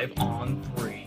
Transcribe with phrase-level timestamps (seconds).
[0.00, 1.06] This is 5 on 3.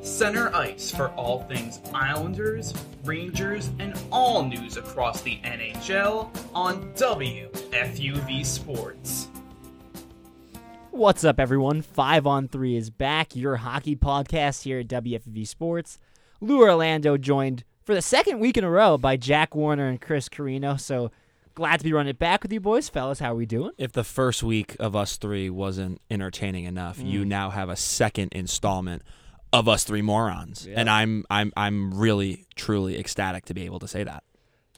[0.00, 2.72] Center ice for all things Islanders,
[3.04, 9.28] Rangers, and all news across the NHL on WFUV Sports.
[10.90, 11.82] What's up, everyone?
[11.82, 15.98] Five on Three is back, your hockey podcast here at WFUV Sports.
[16.40, 20.28] Lou Orlando joined for the second week in a row by Jack Warner and Chris
[20.28, 20.76] Carrino.
[20.76, 21.10] So
[21.58, 23.18] glad to be running it back with you boys, fellas.
[23.18, 23.72] How are we doing?
[23.78, 27.26] If the first week of us three wasn't entertaining enough, you Mm.
[27.26, 29.02] now have a second installment
[29.52, 30.78] of us three morons, Yeah.
[30.78, 34.22] and I'm I'm I'm really truly ecstatic to be able to say that.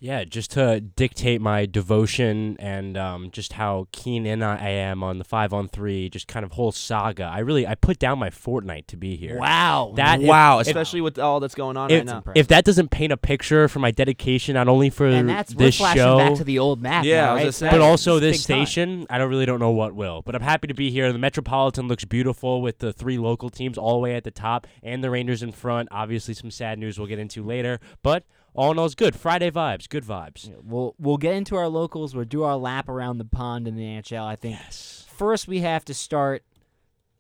[0.03, 5.19] Yeah, just to dictate my devotion and um, just how keen in I am on
[5.19, 7.25] the five on three, just kind of whole saga.
[7.25, 9.39] I really I put down my Fortnite to be here.
[9.39, 9.93] Wow.
[9.97, 12.33] That- wow, if- especially with all that's going on If, right now.
[12.35, 15.67] if that doesn't paint a picture for my dedication, not only for and that's we're
[15.67, 17.05] this flashing show, back to the old map.
[17.05, 17.59] Yeah, now, right?
[17.61, 18.65] gonna but also this big time.
[18.67, 20.23] station, I don't really don't know what will.
[20.23, 21.13] But I'm happy to be here.
[21.13, 24.67] The Metropolitan looks beautiful with the three local teams all the way at the top
[24.83, 25.91] and the Rangers in front.
[25.93, 29.15] Obviously, some sad news we'll get into later, but all in all, it's good.
[29.15, 30.49] Friday vibes, good vibes.
[30.49, 32.15] Yeah, We'll we'll get into our locals.
[32.15, 34.25] We'll do our lap around the pond in the NHL.
[34.25, 35.07] I think Yes.
[35.09, 36.43] first we have to start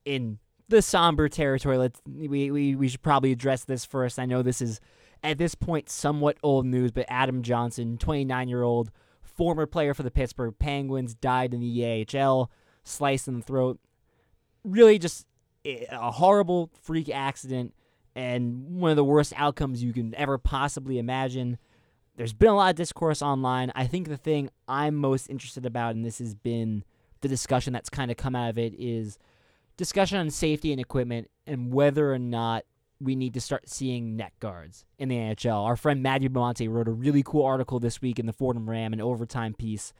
[0.04, 1.78] in the somber territory.
[1.78, 4.18] Let's we, we we should probably address this first.
[4.18, 4.80] I know this is
[5.22, 8.90] at this point somewhat old news, but Adam Johnson, 29 year old
[9.22, 12.50] former player for the Pittsburgh Penguins, died in the AHL,
[12.84, 13.78] sliced in the throat.
[14.64, 15.26] Really, just
[15.64, 17.74] a a horrible freak accident
[18.14, 21.58] and one of the worst outcomes you can ever possibly imagine.
[22.16, 23.72] There's been a lot of discourse online.
[23.74, 26.84] I think the thing I'm most interested about, and this has been
[27.20, 29.18] the discussion that's kind of come out of it, is
[29.76, 32.64] discussion on safety and equipment and whether or not
[33.00, 35.64] we need to start seeing neck guards in the NHL.
[35.64, 38.92] Our friend Matthew Monte wrote a really cool article this week in the Fordham Ram,
[38.92, 39.94] an overtime piece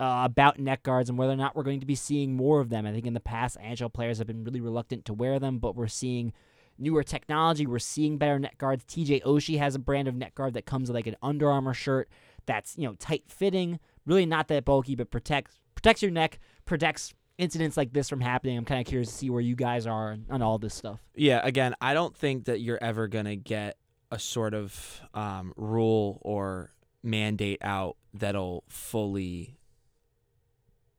[0.00, 2.70] uh, about neck guards and whether or not we're going to be seeing more of
[2.70, 2.86] them.
[2.86, 5.74] I think in the past, NHL players have been really reluctant to wear them, but
[5.74, 6.32] we're seeing
[6.78, 7.66] newer technology.
[7.66, 8.84] We're seeing better neck guards.
[8.84, 11.74] TJ Oshie has a brand of neck guard that comes with like an Under Armour
[11.74, 12.08] shirt
[12.46, 17.14] that's you know tight fitting, really not that bulky, but protects protects your neck, protects
[17.38, 18.56] incidents like this from happening.
[18.56, 21.00] I'm kind of curious to see where you guys are on, all this stuff.
[21.14, 23.76] Yeah, again, I don't think that you're ever going to get
[24.10, 26.72] a sort of um, rule or
[27.02, 29.58] mandate out that'll fully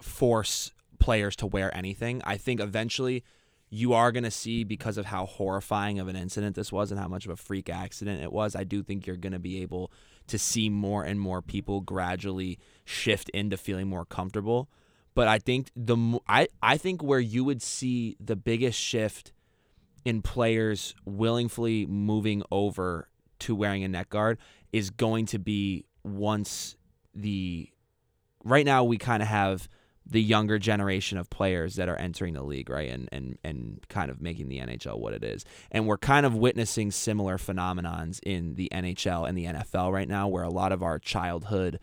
[0.01, 2.21] force players to wear anything.
[2.23, 3.23] I think eventually
[3.69, 6.99] you are going to see, because of how horrifying of an incident this was and
[6.99, 9.61] how much of a freak accident it was, I do think you're going to be
[9.61, 9.91] able
[10.27, 14.69] to see more and more people gradually shift into feeling more comfortable.
[15.15, 19.31] But I think the I, I think where you would see the biggest shift
[20.05, 24.37] in players willingly moving over to wearing a neck guard
[24.71, 26.77] is going to be once
[27.15, 27.69] the
[28.43, 29.67] right now we kind of have
[30.09, 32.89] the younger generation of players that are entering the league, right?
[32.89, 35.45] And and and kind of making the NHL what it is.
[35.71, 40.27] And we're kind of witnessing similar phenomenons in the NHL and the NFL right now
[40.27, 41.79] where a lot of our childhood,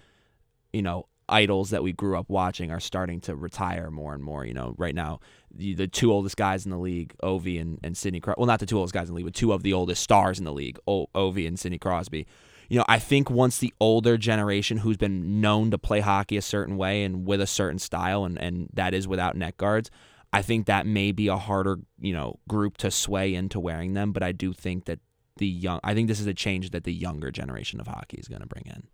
[0.72, 4.44] you know, idols that we grew up watching are starting to retire more and more.
[4.44, 5.20] You know, right now,
[5.50, 8.60] the, the two oldest guys in the league, Ovi and, and Sidney Crosby, well, not
[8.60, 10.52] the two oldest guys in the league, but two of the oldest stars in the
[10.52, 12.26] league, o- Ovi and Sidney Crosby.
[12.68, 16.42] You know, I think once the older generation who's been known to play hockey a
[16.42, 19.90] certain way and with a certain style, and, and that is without neck guards,
[20.32, 24.12] I think that may be a harder, you know, group to sway into wearing them.
[24.12, 24.98] But I do think that
[25.36, 28.28] the young, I think this is a change that the younger generation of hockey is
[28.28, 28.88] going to bring in.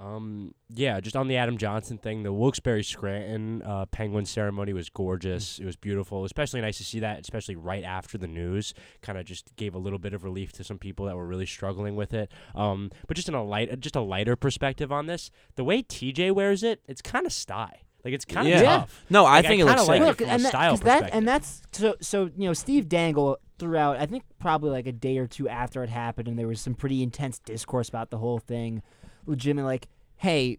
[0.00, 4.88] Um, yeah, just on the Adam Johnson thing, the Wilkes-Barre Scranton uh, Penguin ceremony was
[4.88, 5.58] gorgeous.
[5.58, 8.72] It was beautiful, especially nice to see that, especially right after the news.
[9.02, 11.44] Kind of just gave a little bit of relief to some people that were really
[11.44, 12.32] struggling with it.
[12.54, 16.32] Um, but just in a light, just a lighter perspective on this, the way TJ
[16.32, 17.82] wears it, it's kind of sty.
[18.02, 18.62] Like it's kind of Yeah.
[18.62, 19.04] tough.
[19.10, 20.02] No, I Like, I think it looks like sick.
[20.02, 22.54] it Look, from a and, that, style 'cause that, and that's so so you know
[22.54, 23.98] Steve Dangle throughout.
[23.98, 26.74] I think probably like a day or two after it happened, and there was some
[26.74, 28.80] pretty intense discourse about the whole thing.
[29.26, 30.58] Legitimately, like, hey,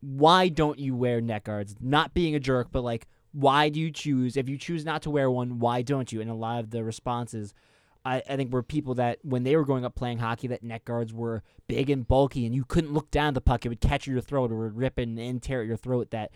[0.00, 1.76] why don't you wear neck guards?
[1.80, 4.36] Not being a jerk, but like, why do you choose?
[4.36, 6.20] If you choose not to wear one, why don't you?
[6.20, 7.54] And a lot of the responses.
[8.04, 10.84] I, I think were people that when they were growing up playing hockey, that neck
[10.84, 14.06] guards were big and bulky, and you couldn't look down the puck; it would catch
[14.06, 16.10] your throat or rip and, and tear at your throat.
[16.10, 16.30] That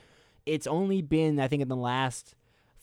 [0.44, 2.34] it's only been, I think, in the last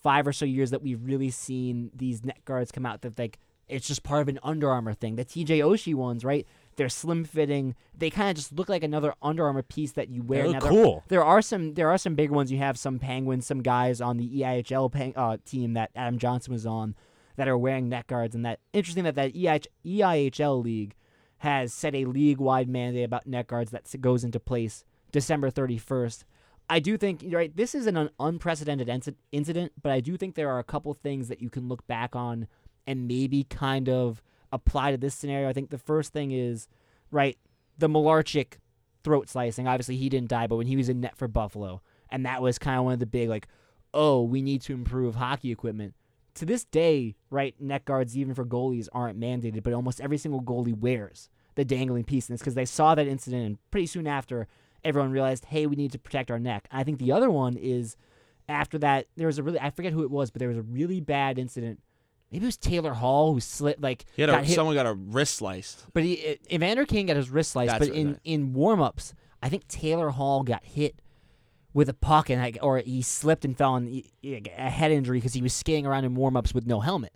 [0.01, 3.37] five or so years that we've really seen these neck guards come out that like
[3.67, 5.15] it's just part of an Under Armour thing.
[5.15, 6.47] The TJ Oshie ones, right?
[6.79, 7.75] They're slim fitting.
[7.93, 10.43] They kind of just look like another Under Armour piece that you wear.
[10.43, 11.03] They look there- cool.
[11.09, 12.53] There are some there are some big ones.
[12.53, 16.53] You have some Penguins, some guys on the EIHL peng, uh, team that Adam Johnson
[16.53, 16.95] was on
[17.35, 20.95] that are wearing neck guards, and that interesting that that EIH, EIHL league
[21.39, 25.77] has set a league wide mandate about neck guards that goes into place December thirty
[25.77, 26.23] first.
[26.69, 27.53] I do think right.
[27.53, 31.27] This is an unprecedented inci- incident, but I do think there are a couple things
[31.27, 32.47] that you can look back on
[32.87, 34.21] and maybe kind of
[34.51, 35.49] apply to this scenario.
[35.49, 36.67] I think the first thing is
[37.11, 37.37] right
[37.77, 38.55] the Malarchuk
[39.03, 39.67] throat slicing.
[39.67, 42.59] Obviously, he didn't die, but when he was in net for Buffalo, and that was
[42.59, 43.47] kind of one of the big like,
[43.93, 45.95] oh, we need to improve hockey equipment.
[46.35, 50.41] To this day, right, neck guards even for goalies aren't mandated, but almost every single
[50.41, 54.07] goalie wears the dangling piece, and it's because they saw that incident, and pretty soon
[54.07, 54.47] after,
[54.83, 56.67] everyone realized, hey, we need to protect our neck.
[56.71, 57.97] I think the other one is
[58.47, 60.63] after that, there was a really I forget who it was, but there was a
[60.63, 61.81] really bad incident.
[62.31, 64.85] Maybe it was Taylor Hall who slit like He had got a, hit someone got
[64.85, 65.85] a wrist sliced.
[65.93, 67.71] but he, it, Evander Kane got his wrist sliced.
[67.71, 68.19] That's but in, right.
[68.23, 71.01] in warm ups, I think Taylor Hall got hit
[71.73, 74.69] with a puck and like, or he slipped and fell on he- he got a
[74.69, 77.13] head injury because he was skating around in warm ups with no helmet.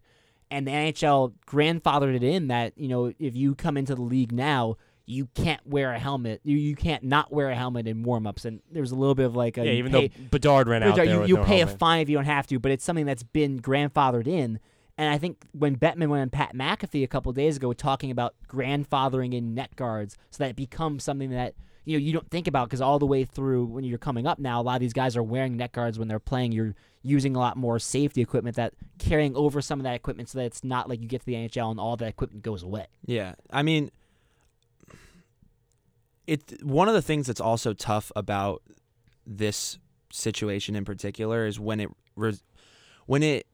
[0.49, 4.31] And the NHL grandfathered it in that you know if you come into the league
[4.31, 6.41] now, you can't wear a helmet.
[6.43, 8.45] You you can't not wear a helmet in warm ups.
[8.45, 10.83] And there was a little bit of like a Yeah, even pay- though Bedard ran
[10.83, 12.71] out you, there with you no pay a fine if you don't have to, but
[12.71, 14.59] it's something that's been grandfathered in.
[14.97, 18.35] And I think when Bettman went on Pat McAfee a couple days ago talking about
[18.47, 21.55] grandfathering in neck guards so that it becomes something that
[21.85, 24.37] you know you don't think about because all the way through when you're coming up
[24.37, 26.51] now, a lot of these guys are wearing neck guards when they're playing.
[26.51, 30.37] You're using a lot more safety equipment that carrying over some of that equipment so
[30.37, 32.85] that it's not like you get to the NHL and all that equipment goes away.
[33.05, 33.91] Yeah, I mean,
[36.27, 36.63] it.
[36.63, 38.61] One of the things that's also tough about
[39.25, 39.79] this
[40.11, 41.89] situation in particular is when it
[43.07, 43.47] when it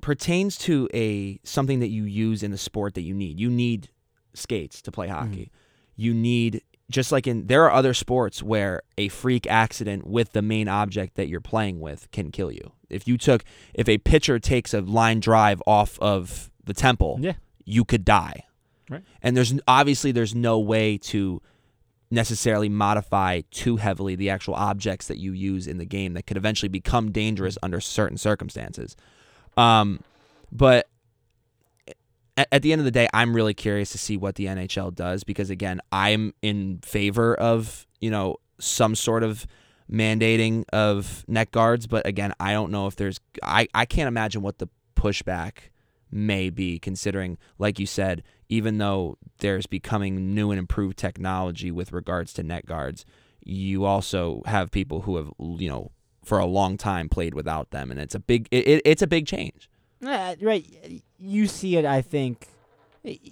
[0.00, 3.40] pertains to a something that you use in the sport that you need.
[3.40, 3.90] You need
[4.34, 5.16] skates to play mm-hmm.
[5.16, 5.50] hockey.
[5.96, 10.42] You need just like in there are other sports where a freak accident with the
[10.42, 12.72] main object that you're playing with can kill you.
[12.88, 17.34] If you took if a pitcher takes a line drive off of the temple, Yeah.
[17.64, 18.44] you could die.
[18.88, 19.02] Right.
[19.22, 21.42] And there's obviously there's no way to
[22.10, 26.38] necessarily modify too heavily the actual objects that you use in the game that could
[26.38, 28.96] eventually become dangerous under certain circumstances.
[29.58, 30.00] Um,
[30.52, 30.88] but
[32.36, 35.24] at, the end of the day, I'm really curious to see what the NHL does
[35.24, 39.46] because again, I'm in favor of you know some sort of
[39.90, 44.42] mandating of neck guards, but again, I don't know if there's I I can't imagine
[44.42, 45.70] what the pushback
[46.10, 51.92] may be considering like you said even though there's becoming new and improved technology with
[51.92, 53.04] regards to neck guards
[53.44, 55.90] you also have people who have you know
[56.28, 59.06] for a long time played without them and it's a big it, it, it's a
[59.06, 59.68] big change
[60.04, 60.64] Uh, right.
[61.18, 62.46] You see it, I think,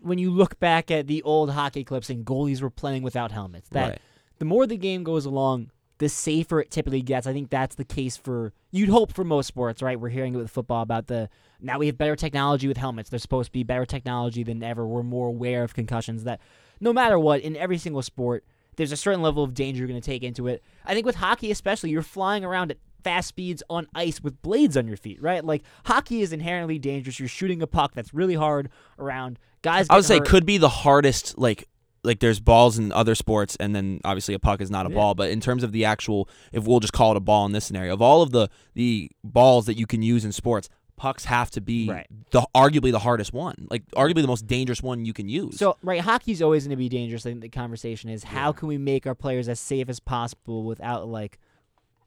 [0.02, 3.68] when you look back at the old hockey clips and goalies were playing without helmets.
[3.70, 4.00] That right
[4.38, 7.26] the more the game goes along, the safer it typically gets.
[7.26, 9.98] I think that's the case for you'd hope for most sports, right?
[9.98, 11.28] We're hearing it with football about the
[11.60, 13.08] now we have better technology with helmets.
[13.08, 14.86] There's supposed to be better technology than ever.
[14.86, 16.24] We're more aware of concussions.
[16.24, 16.40] That
[16.80, 18.44] no matter what, in every single sport,
[18.76, 20.62] there's a certain level of danger you're going to take into it.
[20.84, 24.76] I think with hockey, especially, you're flying around at fast speeds on ice with blades
[24.76, 25.44] on your feet, right?
[25.44, 27.18] Like hockey is inherently dangerous.
[27.20, 28.68] You're shooting a puck that's really hard
[28.98, 29.38] around.
[29.62, 30.26] Guys, i would say hurt.
[30.28, 31.68] could be the hardest like
[32.04, 34.94] like there's balls in other sports and then obviously a puck is not a Yeah.
[34.94, 37.52] ball but in terms of the actual if we'll just call it a ball in
[37.52, 41.26] this scenario of all of the the balls that you can use in sports pucks
[41.26, 42.06] have to be Right.
[42.30, 45.76] the arguably the hardest one like arguably the most dangerous one you can use So
[45.82, 47.26] right, hockey's always going to be dangerous.
[47.26, 50.64] I think the conversation is how can we make our players as safe as possible
[50.64, 51.38] without like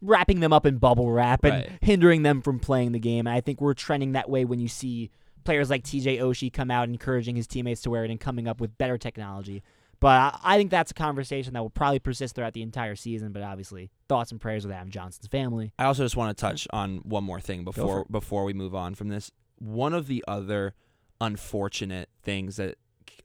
[0.02, 1.72] wrapping them up in bubble wrap and Right.
[1.82, 3.28] hindering them from playing the game.
[3.28, 5.10] And I think we're trending that way when you see
[5.44, 8.60] players like TJ Oshie come out encouraging his teammates to wear it and coming up
[8.62, 9.62] with better technology.
[10.02, 13.32] But I, I think that's a conversation that will probably persist throughout the entire season.
[13.32, 15.74] But obviously, thoughts and prayers with Adam Johnson's family.
[15.78, 18.96] I also just want to touch on one more thing before before we move on
[18.96, 19.32] from this.
[19.58, 20.74] One of the other
[21.20, 22.76] unfortunate things that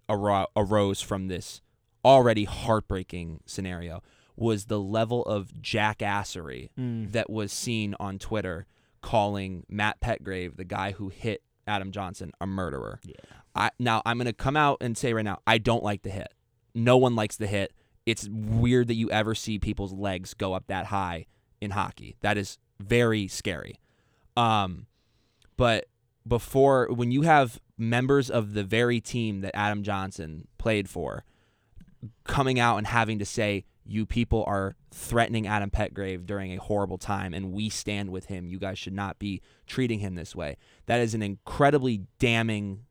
[0.08, 1.60] aro- arose from this
[2.04, 4.02] already heartbreaking scenario
[4.36, 7.12] was the level of jackassery Mm.
[7.12, 8.66] that was seen on Twitter
[9.00, 13.00] calling Matt Petgrave, the guy who hit Adam Johnson, a murderer.
[13.04, 13.14] Yeah.
[13.54, 16.34] I now I'm gonna come out and say right now, I don't like the hit.
[16.74, 17.72] No one likes the hit.
[18.06, 21.26] It's weird that you ever see people's legs go up that high
[21.60, 22.16] in hockey.
[22.20, 23.80] That is very scary.
[24.36, 24.86] Um,
[25.56, 25.86] but
[26.26, 31.24] before when you have members of the very team that Adam Johnson played for
[32.24, 36.98] coming out and having to say you people are threatening Adam Petgrave during a horrible
[36.98, 38.46] time and we stand with him.
[38.46, 40.56] You guys should not be treating him this way.
[40.86, 42.86] That is an incredibly damning,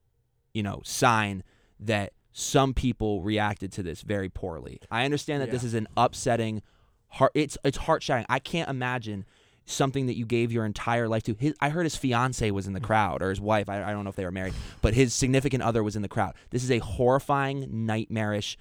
[0.53, 1.43] you know, sign
[1.79, 4.79] that some people reacted to this very poorly.
[4.91, 6.61] I understand that this is an upsetting
[7.09, 8.25] heart it's it's heart-shattering.
[8.27, 9.25] I can't imagine
[9.65, 11.35] something that you gave your entire life to.
[11.35, 13.69] His, I heard his fiance was in the crowd or his wife.
[13.69, 16.09] I, I don't know if they were married, but his significant other was in the
[16.09, 16.33] crowd.
[16.49, 18.57] This is a horrifying, nightmarish,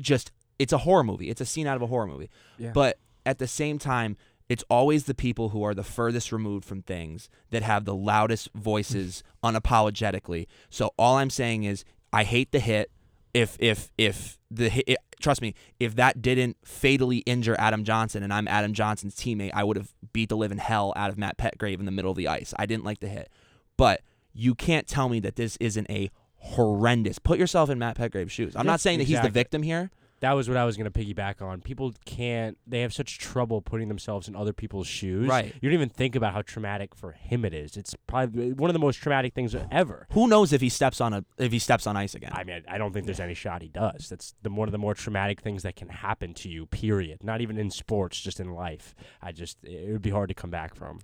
[0.00, 1.30] just it's a horror movie.
[1.30, 2.30] It's a scene out of a horror movie.
[2.58, 2.72] Yeah.
[2.72, 4.16] But at the same time,
[4.48, 8.48] it's always the people who are the furthest removed from things that have the loudest
[8.54, 10.46] voices unapologetically.
[10.70, 12.90] So all I'm saying is I hate the hit.
[13.36, 18.32] If if if the it, trust me, if that didn't fatally injure Adam Johnson and
[18.32, 21.78] I'm Adam Johnson's teammate, I would have beat the living hell out of Matt Petgrave
[21.78, 22.54] in the middle of the ice.
[22.58, 23.28] I didn't like the hit.
[23.76, 24.00] But
[24.32, 27.18] you can't tell me that this isn't a horrendous.
[27.18, 28.56] Put yourself in Matt Petgrave's shoes.
[28.56, 29.90] I'm not saying that he's the victim here.
[30.20, 31.60] That was what I was going to piggyback on.
[31.60, 35.28] People can't, they have such trouble putting themselves in other people's shoes.
[35.28, 35.54] Right.
[35.60, 37.76] You don't even think about how traumatic for him it is.
[37.76, 40.06] It's probably one of the most traumatic things ever.
[40.12, 42.32] Who knows if he steps on a if he steps on ice again?
[42.32, 44.08] I mean, I don't think there's any shot he does.
[44.08, 46.64] That's the one of the more traumatic things that can happen to you.
[46.66, 47.22] Period.
[47.22, 48.94] Not even in sports, just in life.
[49.20, 51.00] I just it would be hard to come back from.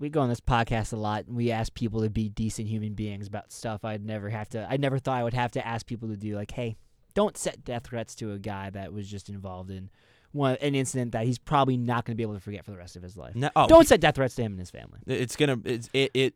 [0.00, 2.94] we go on this podcast a lot and we ask people to be decent human
[2.94, 5.86] beings about stuff I'd never have to I never thought I would have to ask
[5.86, 6.76] people to do like hey
[7.14, 9.90] don't set death threats to a guy that was just involved in
[10.32, 12.76] one an incident that he's probably not going to be able to forget for the
[12.76, 13.34] rest of his life.
[13.34, 14.98] No, oh, Don't set death threats to him and his family.
[15.06, 16.34] It's gonna it's, it it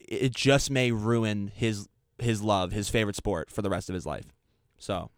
[0.00, 1.88] it just may ruin his
[2.18, 4.26] his love, his favorite sport for the rest of his life.
[4.78, 5.10] So,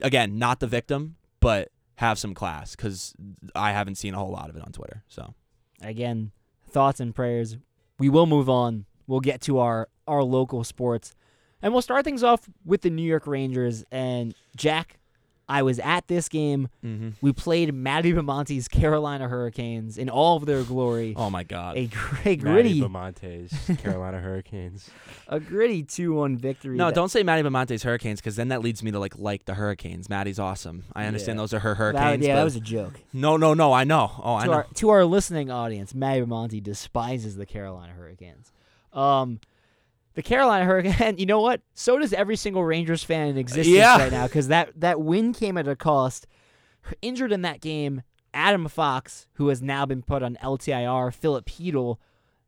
[0.00, 3.14] again, not the victim, but have some class because
[3.54, 5.04] I haven't seen a whole lot of it on Twitter.
[5.08, 5.34] So,
[5.82, 6.30] Again,
[6.68, 7.56] thoughts and prayers.
[7.98, 8.86] We will move on.
[9.06, 11.14] We'll get to our our local sports.
[11.62, 14.98] And we'll start things off with the New York Rangers and Jack
[15.48, 16.68] I was at this game.
[16.84, 17.10] mm-hmm.
[17.20, 21.12] We played Matty Bamonte's Carolina Hurricanes in all of their glory.
[21.16, 24.88] oh my god, A great, Matty gritty, Bamonte's Carolina Hurricanes.
[25.28, 26.76] a gritty two-one victory.
[26.76, 29.44] no, that- don't say Matty Bamonte's Hurricanes because then that leads me to like like
[29.44, 30.08] the Hurricanes.
[30.08, 30.84] Maddie's awesome.
[30.94, 31.42] I understand Yeah.
[31.42, 32.24] those are her that- Hurricanes.
[32.24, 33.00] yeah, but that was a joke.
[33.12, 33.72] no, no, no.
[33.72, 34.10] I know.
[34.22, 34.52] Oh, I to know.
[34.54, 38.52] our to our listening audience, Matty Bamonte despises the Carolina Hurricanes.
[38.92, 39.40] Um,
[40.14, 41.16] the Carolina Hurricane.
[41.18, 41.60] You know what?
[41.74, 43.98] So does every single Rangers fan in existence Yeah.
[43.98, 46.26] right now because that that win came at a cost.
[47.00, 48.02] Injured in that game,
[48.34, 51.12] Adam Fox, who has now been put on LTIR.
[51.14, 51.96] Filip Chytil.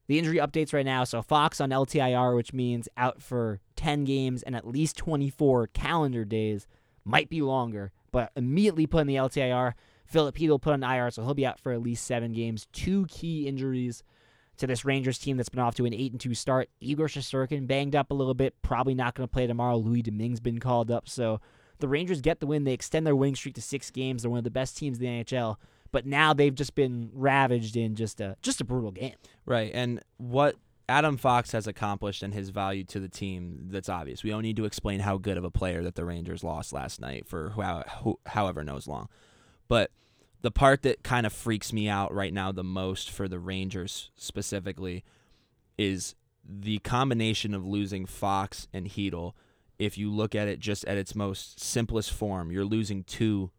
[0.07, 1.05] The injury updates right now.
[1.05, 6.25] So Fox on LTIR, which means out for 10 games and at least 24 calendar
[6.27, 6.67] days.
[7.07, 9.73] Might be longer, but immediately put in the LTIR.
[10.05, 12.67] Filip Chytil put on IR, so he'll be out for at least seven games.
[12.73, 14.03] Two key injuries
[14.59, 16.71] to this Rangers team that's been off to an eight and two start.
[16.81, 19.77] Igor Shesterkin banged up a little bit, probably not going to play tomorrow.
[19.77, 21.41] Louis Domingue's been called up, so
[21.81, 22.65] the Rangers get the win.
[22.65, 24.23] They extend their winning streak to six games.
[24.23, 25.57] They're one of the best teams in the NHL,
[25.93, 29.15] but now they've just been ravaged in just a just a brutal game.
[29.47, 29.71] Right.
[29.75, 30.57] And what
[30.89, 34.23] Adam Fox has accomplished and his value to the team, that's obvious.
[34.23, 37.01] We don't need to explain how good of a player that the Rangers lost last
[37.01, 39.09] night for how, however knows long.
[39.69, 39.91] But
[40.45, 44.11] the part that kind of freaks me out right now the most for the Rangers
[44.15, 45.03] specifically
[45.79, 46.15] is
[46.47, 49.33] the combination of losing Fox and Chytil.
[49.79, 53.53] If you look at it just at its most simplest form, you're losing two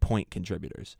[0.00, 0.96] point contributors.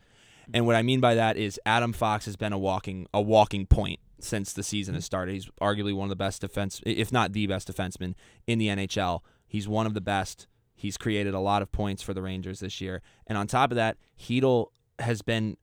[0.55, 3.67] And what I mean by that is Adam Fox has been a walking a walking
[3.67, 5.33] point since the season has started.
[5.33, 8.15] He's arguably one of the best defense, if not the best defenseman
[8.47, 9.23] in the NHL.
[9.49, 10.47] He's one of the best.
[10.73, 13.03] He's created a lot of points for the Rangers this year.
[13.27, 14.69] And on top of that, Chytil
[15.01, 15.57] has been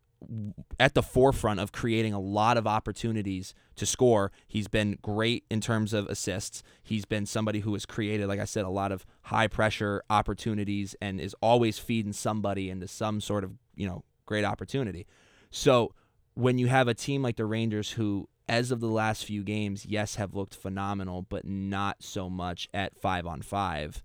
[0.80, 4.32] at the forefront of creating a lot of opportunities to score.
[4.48, 6.64] He's been great in terms of assists.
[6.84, 10.96] He's been somebody who has created, like I said, a lot of high pressure opportunities
[11.02, 15.06] and is always feeding somebody into some sort of, you know, great opportunity.
[15.52, 15.94] So
[16.34, 19.86] when you have a team like the Rangers who as of the last few games,
[19.86, 24.02] yes, have looked phenomenal, but not so much at 5 on 5,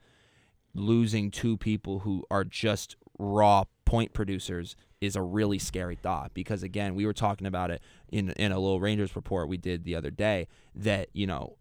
[0.74, 6.62] losing two people who are just raw point producers is a really scary thought because
[6.62, 9.97] again we were talking about it in in a little Rangers report we did the
[9.97, 11.56] other day that you know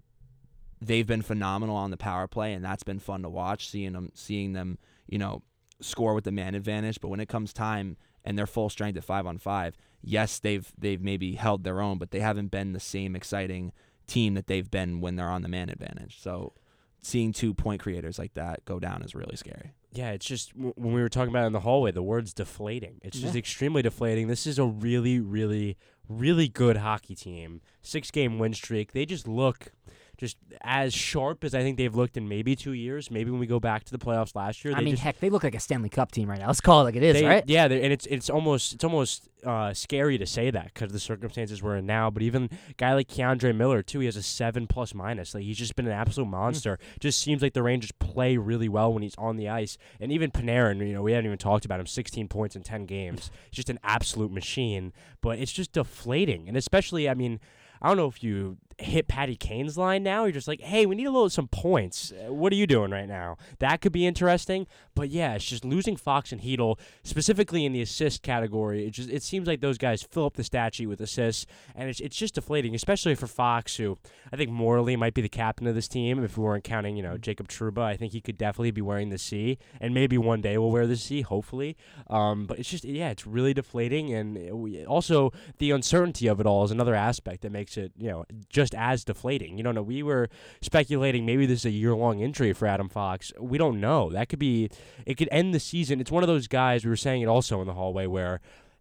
[0.79, 4.11] they've been phenomenal on the power play and that's been fun to watch seeing them
[4.13, 5.41] seeing them you know
[5.81, 7.01] score with the man advantage.
[7.01, 10.71] But when it comes time and they're full strength at 5 on 5 yes they've
[10.77, 13.71] they've maybe held their own but they haven't been the same exciting
[14.05, 16.19] team that they've been when they're on the man advantage.
[16.21, 16.53] So
[17.01, 20.73] seeing two point creators like that go down is really scary Yeah, it's just w-
[20.77, 22.99] when we were talking about it in the hallway, the word's deflating.
[23.03, 23.39] It's just Yeah.
[23.39, 24.27] extremely deflating.
[24.27, 25.77] This is a really, really,
[26.07, 27.61] really good hockey team.
[27.81, 28.91] Six game win streak.
[28.93, 29.73] They just look
[30.21, 33.09] just as sharp as I think they've looked in maybe two years.
[33.09, 34.75] Maybe when we go back to the playoffs last year.
[34.75, 36.45] I mean, just, heck, they look like a Stanley Cup team right now.
[36.45, 37.43] Let's call it like it is, they- right?
[37.47, 40.99] Yeah, and it's it's almost it's almost uh, scary to say that because of the
[40.99, 42.11] circumstances we're in now.
[42.11, 45.33] But even a guy like K'Andre Miller too, he has a seven plus minus.
[45.33, 46.77] Like he's just been an absolute monster.
[46.99, 49.75] Just seems like the Rangers play really well when he's on the ice.
[49.99, 51.87] And even Panarin, you know, we haven't even talked about him.
[51.87, 53.31] Sixteen points in ten games.
[53.51, 54.93] Just an absolute machine.
[55.19, 57.39] But it's just deflating, and especially, I mean.
[57.83, 60.25] I don't know if you hit Patty Kane's line now.
[60.25, 62.11] You're just like, hey, we need a little some points.
[62.11, 63.37] Uh, What are you doing right now?
[63.59, 64.67] That could be interesting.
[64.95, 68.85] But yeah, it's just losing Fox and Chytil, specifically in the assist category.
[68.85, 71.45] It just it seems like those guys fill up the stat sheet with assists,
[71.75, 73.97] and it's it's just deflating, especially for Fox, who
[74.31, 76.23] I think morally might be the captain of this team.
[76.23, 79.09] If we weren't counting, you know, Jacob Trouba, I think he could definitely be wearing
[79.09, 81.77] the C, and maybe one day we'll wear the C, hopefully.
[82.09, 86.39] Um, but it's just yeah, it's really deflating, and it- we, also the uncertainty of
[86.39, 89.57] it all is another aspect that makes it you know just as deflating.
[89.57, 89.81] You don't know.
[89.83, 90.29] We were
[90.61, 93.31] speculating maybe this is a year long injury for Adam Fox.
[93.39, 94.09] We don't know.
[94.09, 94.69] That could be.
[95.05, 95.99] It could end the season.
[96.01, 96.83] It's one of those guys.
[96.85, 98.35] We were saying it also in the hallway where.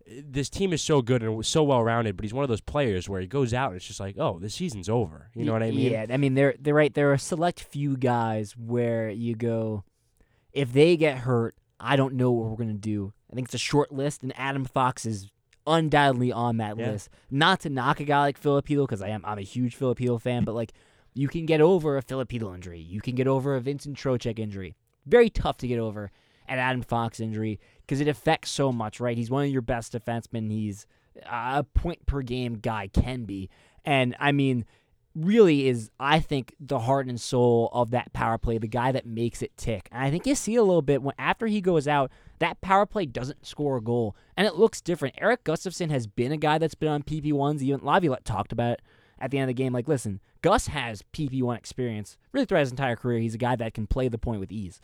[0.06, 2.60] uh, This team is so good and so well rounded, but he's one of those
[2.60, 5.28] players where he goes out and it's just like, oh, the season's over.
[5.34, 5.92] You know what I mean?
[5.92, 6.92] Yeah, I mean they're they're right.
[6.92, 9.84] There are a select few guys where you go,
[10.52, 13.12] if they get hurt, I don't know what we're gonna do.
[13.30, 15.28] I think it's a short list, and Adam Fox is
[15.66, 16.92] undoubtedly on that Yeah.
[16.92, 17.10] list.
[17.30, 20.44] Not to knock a guy like Filipino because I am I'm a huge Filipino fan,
[20.44, 20.72] but like
[21.14, 24.74] you can get over a Filipino injury, you can get over a Vincent Trocheck injury.
[25.06, 26.10] Very tough to get over
[26.48, 29.16] an Adam Fox injury because it affects so much, right?
[29.16, 30.50] He's one of your best defensemen.
[30.50, 30.86] He's
[31.30, 33.48] a point per game guy can be,
[33.84, 34.64] and I mean
[35.16, 39.06] really is I think the heart and soul of that power play, the guy that
[39.06, 39.88] makes it tick.
[39.90, 42.84] And I think you see a little bit when after he goes out, that power
[42.84, 45.14] play doesn't score a goal, and it looks different.
[45.18, 47.62] Erik Gustafsson has been a guy that's been on PP ones.
[47.62, 48.82] Even Laviolette talked about it
[49.18, 49.72] at the end of the game.
[49.72, 53.20] Like, listen, Gus has PP one experience really throughout his entire career.
[53.20, 54.80] He's a guy that can play the point with ease,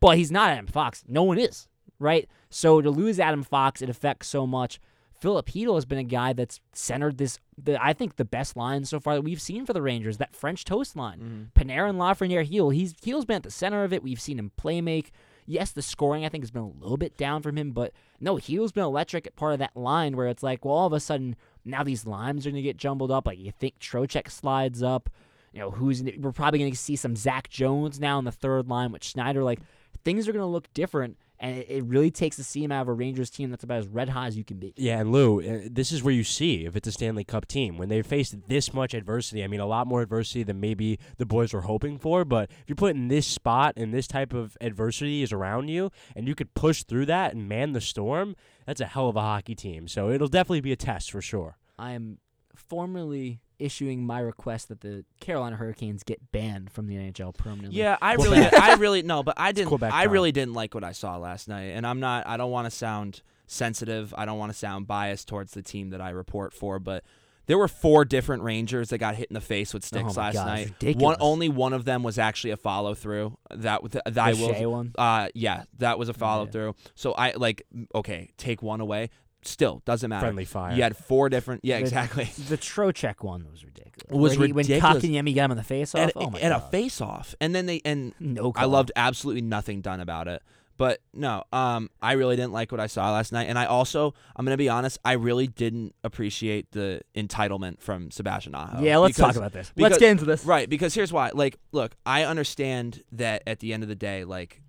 [0.00, 1.04] but he's not Adam Fox.
[1.08, 2.28] No one is right.
[2.50, 4.80] So to lose Adam Fox, it affects so much.
[5.18, 8.84] Filip Chytil has been a guy that's centered this, the, I think, the best line
[8.84, 11.50] so far that we've seen for the Rangers, that French toast line.
[11.56, 11.70] Mm-hmm.
[11.70, 12.74] Panarin, Lafreniere, Chytil.
[12.74, 14.02] He's Chytil's been at the center of it.
[14.02, 15.12] We've seen him play make.
[15.46, 18.36] Yes, the scoring I think has been a little bit down from him, but no,
[18.36, 21.00] Chytil's been electric at part of that line where it's like, well, all of a
[21.00, 23.26] sudden now these lines are gonna get jumbled up.
[23.26, 25.08] Like you think Trocheck slides up.
[25.52, 28.92] You know who's we're probably gonna see some Zach Jones now in the third line
[28.92, 29.42] with Schneider.
[29.44, 29.60] Like
[30.04, 32.92] things are gonna look different, and it, it really takes the steam out of a
[32.92, 34.72] Rangers team that's about as red hot as you can be.
[34.76, 37.78] Yeah, and Lou, uh, this is where you see if it's a Stanley Cup team
[37.78, 39.44] when they face this much adversity.
[39.44, 42.24] I mean, a lot more adversity than maybe the boys were hoping for.
[42.24, 45.90] But if you're put in this spot and this type of adversity is around you,
[46.14, 49.20] and you could push through that and man the storm, that's a hell of a
[49.20, 49.88] hockey team.
[49.88, 51.58] So it'll definitely be a test for sure.
[51.78, 52.18] I am
[52.54, 57.78] formally issuing my request that the Carolina Hurricanes get banned from the NHL permanently.
[57.78, 59.82] Yeah, I really, I really no, but I didn't.
[59.82, 62.26] I really didn't like what I saw last night, and I'm not.
[62.26, 64.14] I don't want to sound sensitive.
[64.16, 67.04] I don't want to sound biased towards the team that I report for, but
[67.46, 70.34] there were four different Rangers that got hit in the face with sticks Oh last
[70.34, 70.72] God, night.
[70.82, 73.38] it's One only one of them was actually a follow through.
[73.54, 74.52] That th- that I the will.
[74.52, 74.92] Shea one.
[74.98, 76.50] Uh, yeah, that was a follow Yeah.
[76.50, 76.74] through.
[76.96, 77.62] So I like
[77.94, 79.10] okay, take one away.
[79.46, 80.26] Still doesn't matter.
[80.26, 80.74] Friendly fire.
[80.74, 81.60] You had four different.
[81.64, 82.24] Yeah, The- exactly.
[82.48, 84.10] The Trocheck one was ridiculous.
[84.10, 84.82] Was Where he, ridiculous.
[85.02, 86.10] When Kotkaniemi got him in the face off.
[86.16, 86.40] Oh my god.
[86.42, 86.62] and God.
[86.62, 90.42] a face off, and then they and No, I loved absolutely nothing done about it.
[90.78, 94.12] But no, um, I really didn't like what I saw last night, and I also,
[94.36, 98.82] I'm gonna be honest, I really didn't appreciate the entitlement from Sebastian Aho.
[98.82, 99.72] Yeah, let's because- talk about this.
[99.74, 100.44] because- let's get into this.
[100.44, 101.30] Right, because here's why.
[101.32, 104.60] Like, look, I understand that at the end of the day, like,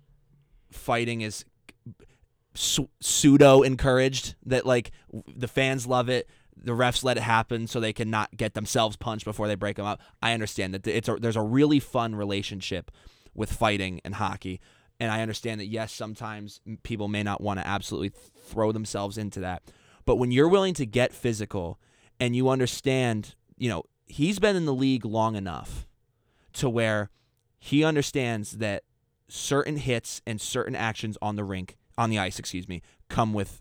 [0.70, 1.44] fighting is
[2.58, 4.34] pseudo encouraged.
[4.46, 4.90] That like
[5.26, 6.28] the fans love it.
[6.56, 9.76] The refs let it happen so they can not get themselves punched before they break
[9.76, 10.00] them up.
[10.20, 12.90] I understand that it's a, there's a really fun relationship
[13.32, 14.60] with fighting and hockey,
[14.98, 18.10] and I understand that yes, sometimes people may not want to absolutely
[18.44, 19.62] throw themselves into that,
[20.04, 21.78] but when you're willing to get physical
[22.18, 25.86] and you understand, you know, he's been in the league long enough
[26.54, 27.10] to where
[27.58, 28.82] he understands that
[29.28, 33.60] certain hits and certain actions on the rink, on the ice, excuse me, come with,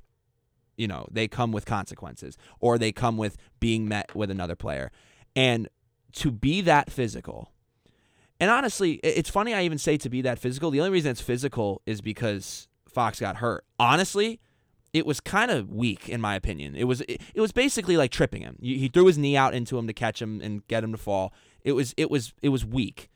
[0.77, 4.91] you know, they come with consequences or they come with being met with another player.
[5.35, 5.67] And
[6.13, 7.51] to be that physical,
[8.39, 10.71] and honestly, it's funny I even say to be that physical.
[10.71, 13.65] The only reason it's physical is because Fox got hurt.
[13.79, 14.39] Honestly,
[14.93, 16.75] it was kind of weak in my opinion.
[16.75, 18.57] It was it, it was basically like tripping him.
[18.61, 21.33] He threw his knee out into him to catch him and get him to fall.
[21.63, 23.09] It was it was it was weak.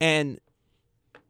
[0.00, 0.38] And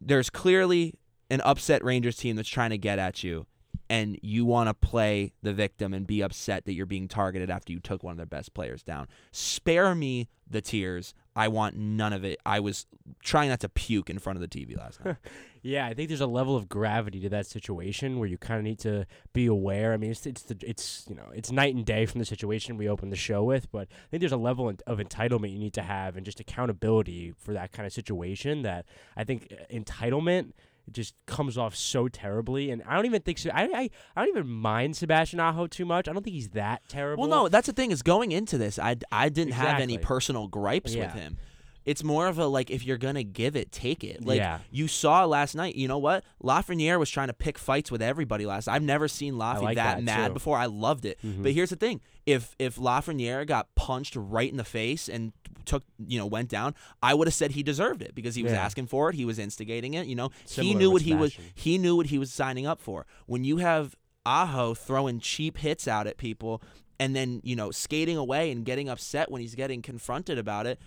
[0.01, 0.95] there's clearly
[1.31, 3.47] an upset Rangers team that's trying to get at you
[3.91, 7.73] and you want to play the victim and be upset that you're being targeted after
[7.73, 9.09] you took one of their best players down.
[9.33, 11.13] Spare me the tears.
[11.35, 12.39] I want none of it.
[12.47, 12.87] I was
[13.21, 15.17] trying not to puke in front of the TV last night.
[15.63, 18.65] Yeah, I think there's a level of gravity to that situation where you kind of
[18.65, 19.93] need to be aware.
[19.93, 22.79] I mean, it's it's the, it's you know it's night and day from the situation
[22.79, 25.75] we opened the show with, but I think there's a level of entitlement you need
[25.75, 28.63] to have and just accountability for that kind of situation.
[28.63, 28.87] That
[29.19, 30.53] I think uh, entitlement
[30.91, 32.71] it just comes off so terribly.
[32.71, 33.51] And I don't even think so.
[33.55, 36.09] I, I I don't even mind Sebastian Aho too much.
[36.09, 37.23] I don't think he's that terrible.
[37.23, 40.49] Well, no, that's the thing is going into this, I, I didn't have any personal
[40.49, 41.39] gripes with him.
[41.87, 44.23] It's more of a like if you're gonna give it, take it.
[44.25, 44.59] Like Yeah.
[44.71, 45.77] you saw last night.
[45.77, 46.25] You know what?
[46.43, 48.69] Lafreniere was trying to pick fights with everybody last.
[48.69, 50.35] I've never seen Lafreniere like that, that, mad too.
[50.35, 50.59] before.
[50.59, 51.19] I loved it.
[51.25, 51.43] Mhm.
[51.43, 55.33] But here's the thing: if if Lafreniere got punched right in the face and
[55.65, 58.53] took you know went down, I would have said he deserved it because he was
[58.53, 58.65] Yeah.
[58.65, 59.17] asking for it.
[59.17, 60.07] He was instigating it.
[60.07, 61.37] You know, he knew what he was.
[61.55, 63.07] He knew what he was signing up for.
[63.27, 63.95] When you have
[64.27, 66.63] Aho throwing cheap hits out at people
[66.99, 70.79] and then you know skating away and getting upset when he's getting confronted about it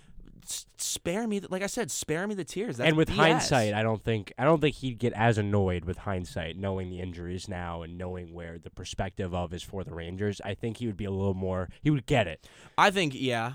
[0.76, 3.14] spare me the, like i said spare me the tears That's and with BS.
[3.14, 7.00] hindsight, I don't think I don't think he'd get as annoyed with hindsight, knowing the
[7.00, 10.40] injuries now and knowing where the perspective of is for the Rangers.
[10.44, 11.70] I think he would be a little more.
[11.82, 12.46] He would get it.
[12.76, 13.54] i think yeah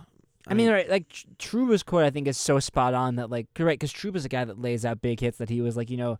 [0.50, 3.48] I mean, right, like Tr- Trouba's quote, I think is so spot on that, like,
[3.58, 5.38] right, because Trouba's a guy that lays out big hits.
[5.38, 6.20] That he was like, you know,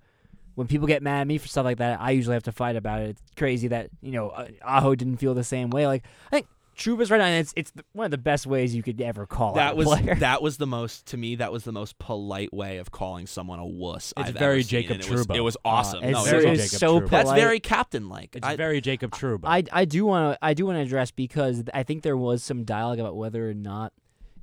[0.56, 2.76] when people get mad at me for stuff like that, I usually have to fight
[2.76, 3.10] about it.
[3.12, 5.88] It's crazy that you know uh, Aho didn't feel the same way.
[5.88, 6.48] Like, I think
[6.80, 7.28] Trouba's right on.
[7.28, 9.88] It's it's one of the best ways you could ever call out that a was
[9.88, 10.16] player.
[10.20, 13.60] that was the most to me that was the most polite way of calling someone
[13.60, 16.14] a wuss It's I've very ever seen, Jacob and it was, it was awesome it's
[16.14, 16.80] no, so, it was very it's awesome.
[16.80, 17.26] Jacob so polite.
[17.26, 19.42] that's very captain like It's very Jacob Trouba.
[19.44, 22.44] I, I do want to I do want to address because I think there was
[22.44, 23.92] some dialogue about whether or not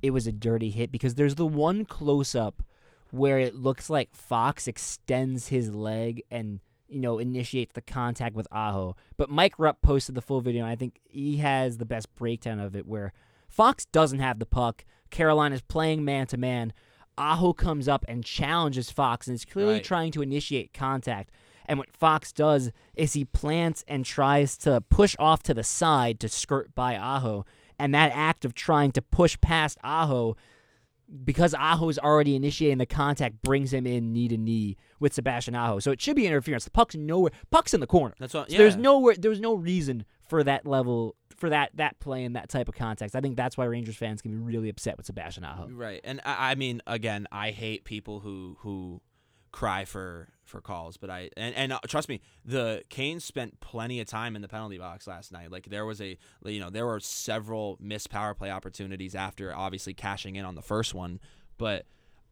[0.01, 2.63] it was a dirty hit because there's the one close up
[3.11, 8.47] where it looks like Fox extends his leg and you know initiates the contact with
[8.51, 8.95] Aho.
[9.17, 12.59] But Mike Rupp posted the full video and I think he has the best breakdown
[12.59, 13.13] of it where
[13.49, 14.85] Fox doesn't have the puck.
[15.09, 16.73] Caroline is playing man to man.
[17.17, 19.83] Aho comes up and challenges Fox and is clearly Right.
[19.83, 21.31] trying to initiate contact.
[21.65, 26.19] And what Fox does is he plants and tries to push off to the side
[26.21, 27.45] to skirt by Aho.
[27.79, 30.35] And that act of trying to push past Aho,
[31.23, 35.79] because Aho's already initiating the contact, brings him in knee to knee with Sebastian Aho.
[35.79, 36.63] So it should be interference.
[36.63, 37.31] The puck's nowhere.
[37.51, 38.15] Puck's in the corner.
[38.19, 38.57] that's what So yeah.
[38.57, 39.15] there's nowhere.
[39.17, 43.15] There's no reason for that level for that that play and that type of context.
[43.15, 45.69] I think that's why Rangers fans can be really upset with Sebastian Aho.
[45.71, 49.01] Right, and I, I mean, again, I hate people who who
[49.57, 53.99] cry for for calls, but I and and uh, trust me, the Canes spent plenty
[53.99, 55.51] of time in the penalty box last night.
[55.51, 56.15] Like there was a,
[56.45, 60.61] you know, there were several missed power play opportunities after obviously cashing in on the
[60.61, 61.19] first one,
[61.57, 61.85] but.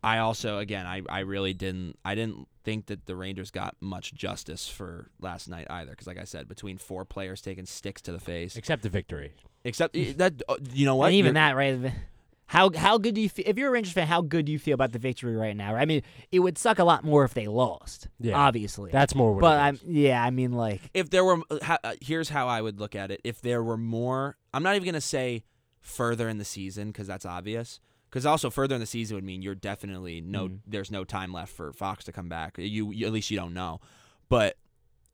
[0.04, 4.14] I also again I, I really didn't I didn't think that the Rangers got much
[4.14, 8.12] justice for last night either because like I said between four players taking sticks to
[8.12, 9.34] the face Except the victory.
[9.64, 11.92] except that uh, you know what and even You're- that, right?
[12.48, 14.06] How how good do you feel if you're a Rangers fan?
[14.08, 15.76] How good do you feel about the victory right now?
[15.76, 18.08] I mean, it would suck a lot more if they lost.
[18.20, 18.38] Yeah.
[18.38, 18.92] obviously.
[18.92, 19.34] That's more.
[19.34, 19.84] What but it I'm is.
[19.86, 20.24] yeah.
[20.24, 23.22] I mean, like if there were uh, uh, here's how I would look at it.
[23.24, 25.44] If there were more, I'm not even gonna say
[25.82, 27.80] further in the season because that's obvious.
[28.10, 30.48] Because also further in the season would mean you're definitely no.
[30.48, 30.60] Mhm.
[30.68, 32.58] There's no time left for Fox to come back.
[32.60, 33.82] You, you at least you don't know.
[34.30, 34.56] But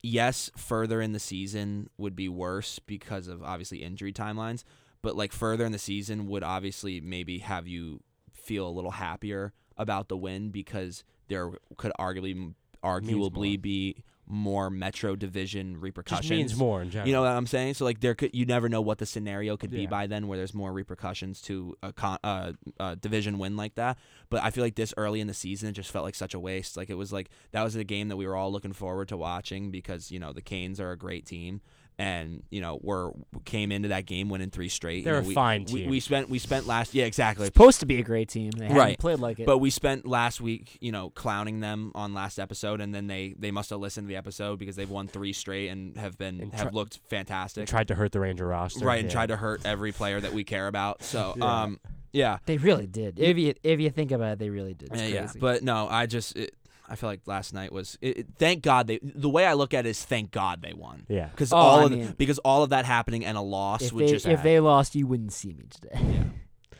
[0.02, 4.64] yes, further in the season would be worse because of obviously injury timelines.
[5.02, 9.52] But like further in the season would obviously maybe have you feel a little happier
[9.76, 16.28] about the win because there could arguably arguably be more Metro Division repercussions.
[16.28, 17.08] just means more in general.
[17.08, 17.74] You know what I'm saying?
[17.74, 20.38] So like there could you never know what the scenario could be by then, where
[20.38, 23.98] there's more repercussions to a con, uh, uh, division win like that.
[24.30, 26.40] But I feel like this early in the season, it just felt like such a
[26.40, 26.76] waste.
[26.76, 29.16] Like it was like that was a game that we were all looking forward to
[29.16, 31.60] watching because you know the Canes are a great team,
[31.98, 33.10] and you know we're
[33.44, 35.04] came into that game winning three straight.
[35.04, 35.90] They're know, a we, fine team.
[35.90, 37.46] we spent we spent last yeah exactly.
[37.46, 38.50] supposed to be a great team.
[38.50, 38.98] They Right.
[38.98, 39.46] played like it.
[39.46, 43.34] But we spent last week, you know, clowning them on last episode, and then they
[43.38, 46.40] they must have listened to the episode because they've won three straight and have been
[46.40, 47.66] And have looked fantastic.
[47.68, 48.84] tried to hurt the Ranger roster.
[48.84, 49.12] right and yeah.
[49.12, 51.02] tried to hurt every player that we care about.
[51.02, 51.62] So Yeah.
[51.62, 51.80] um
[52.12, 52.38] yeah.
[52.46, 53.18] they really did.
[53.18, 54.90] If you if you think about it, they really did.
[54.92, 55.32] It's Yeah, yeah.
[55.38, 56.54] But no, I just it,
[56.92, 59.72] I feel like last night was it, it- thank God they the way I look
[59.74, 61.06] at it is thank God they won.
[61.08, 61.26] Yeah.
[61.28, 63.92] Because Oh, all I of mean- because all of that happening and a loss if
[63.92, 65.98] would they just if they lost, you wouldn't see me today.
[66.00, 66.24] yeah.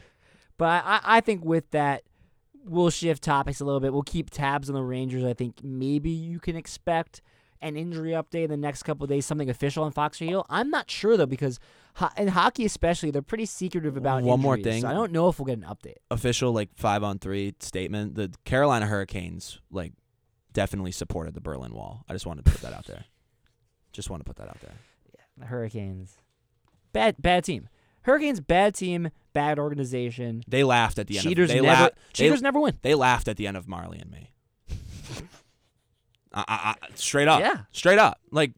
[0.59, 2.03] But I, I- I think with that,
[2.65, 3.93] we'll shift topics a little bit.
[3.93, 5.25] We'll keep tabs on the Rangers.
[5.25, 7.21] I think maybe you can expect
[7.61, 10.45] an injury update in the next couple of days, something official on Fox or Heel.
[10.51, 11.59] I'm not sure though because
[11.95, 14.83] ho- in hockey especially, they're pretty secretive about One more injuries, thing.
[14.83, 15.97] So I don't know if we'll get an update.
[16.11, 18.15] official like five on three statement.
[18.17, 19.93] The Carolina Hurricanes like
[20.53, 22.05] definitely supported the Berlin Wall.
[22.09, 23.05] I just wanted to put that out there.
[23.93, 24.75] Just want to put that out there.
[25.15, 26.17] Yeah, the Hurricanes,
[26.93, 27.69] bad bad team.
[28.03, 30.43] Hurricanes bad team, bad organization.
[30.49, 31.27] They laughed at the end.
[31.27, 32.79] Cheaters of, they never la- cheaters they, never win.
[32.83, 34.31] they laughed at the end of Marley and me.
[36.35, 37.63] I, I, I, straight up, Yeah.
[37.73, 38.19] straight up.
[38.31, 38.53] Like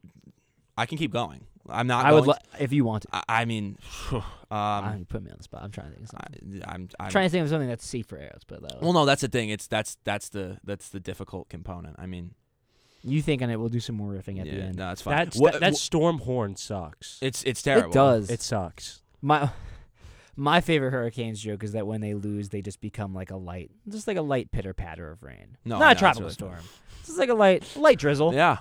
[0.77, 1.45] I can keep going.
[1.69, 2.05] I'm not.
[2.05, 3.09] I would lo- if you want to.
[3.11, 3.77] I, I mean,
[4.55, 5.61] um, I'm putting me on the spot.
[5.63, 6.61] I'm trying to think of something.
[6.65, 8.81] I, I'm, I'm I'm trying to think of something that's safe for arrows, but that
[8.81, 9.49] Well, no, that's the thing.
[9.49, 11.95] It's that's that's the that's the difficult component.
[11.99, 12.33] I mean,
[13.03, 13.57] You think on it?
[13.57, 14.75] We'll do some more riffing at yeah, the end.
[14.77, 15.15] no, it's fine.
[15.17, 17.17] That, What- that, that what- storm horn sucks.
[17.21, 17.89] it's it's terrible.
[17.89, 18.29] It does.
[18.29, 19.01] It sucks.
[19.21, 19.49] My
[20.35, 23.71] my favorite Hurricanes joke is that when they lose, they just become like a light,
[23.89, 25.57] just like a light pitter patter of rain.
[25.65, 26.59] No, not I a know, it's tropical really storm.
[27.05, 28.33] Just like a light light drizzle.
[28.33, 28.57] Yeah.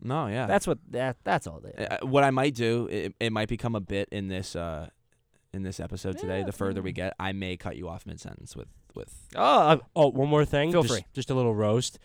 [0.00, 0.46] No, yeah.
[0.46, 1.86] That's what that that's all they.
[1.86, 4.90] Uh, what I might do, it, it might become a bit in this uh,
[5.52, 6.42] in this episode today.
[6.42, 9.12] The further we get, I may cut you off mid sentence with with.
[9.34, 10.72] Oh, uh, Oh, one more thing.
[10.72, 11.04] Feel just, free.
[11.12, 11.98] Just a little roast.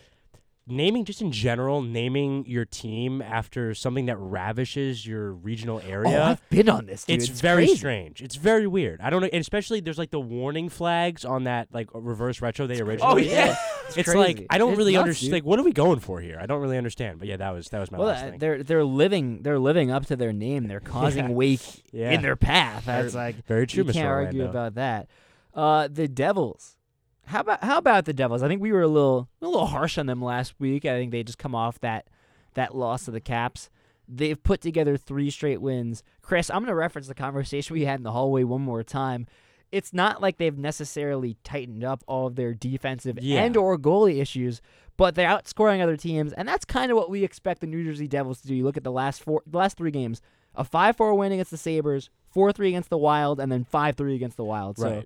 [0.66, 6.24] Naming, just in general, naming your team after something that ravishes your regional oh, area.
[6.24, 7.04] I've been on this.
[7.04, 7.22] Dude.
[7.22, 7.76] it's, very crazy.
[7.76, 8.22] strange.
[8.22, 9.02] It's very weird.
[9.02, 12.66] I don't know, and especially there's like the warning flags on that like reverse retro
[12.66, 13.30] they originally.
[13.30, 13.58] Oh, yeah.
[13.86, 15.34] It's, It's like I don't It's really understand.
[15.34, 16.40] Like, what are we going for here?
[16.40, 17.20] I don't really understand.
[17.20, 18.40] But yeah, that was that was my well, last uh, thing.
[18.40, 20.68] they're they're living they're living up to their name.
[20.68, 21.32] They're causing Yeah.
[21.32, 22.12] wake Yeah.
[22.12, 22.86] in their path.
[22.86, 23.94] That's like Very true, you Mr.
[23.94, 25.10] can't argue about that.
[25.54, 26.78] Uh, the Devils.
[27.26, 28.44] How about how about the Devils?
[28.44, 30.86] I think we were a little a little harsh on them last week.
[30.86, 32.08] I think they just come off that
[32.54, 33.70] that loss to the Caps.
[34.08, 36.04] They've put together three straight wins.
[36.22, 39.26] Chris, I'm going to reference the conversation we had in the hallway one more time.
[39.72, 43.42] It's not like they've necessarily tightened up all of their defensive Yeah.
[43.44, 44.62] and or goalie issues,
[44.98, 48.08] but they're outscoring other teams, and that's kind of what we expect the New Jersey
[48.08, 48.54] Devils to do.
[48.54, 50.22] You look at the last four, the last three games:
[50.54, 54.44] a five-four win against the Sabres, four-three against the Wild, and then five-three against the
[54.44, 54.78] Wild.
[54.78, 55.02] Right.
[55.02, 55.06] So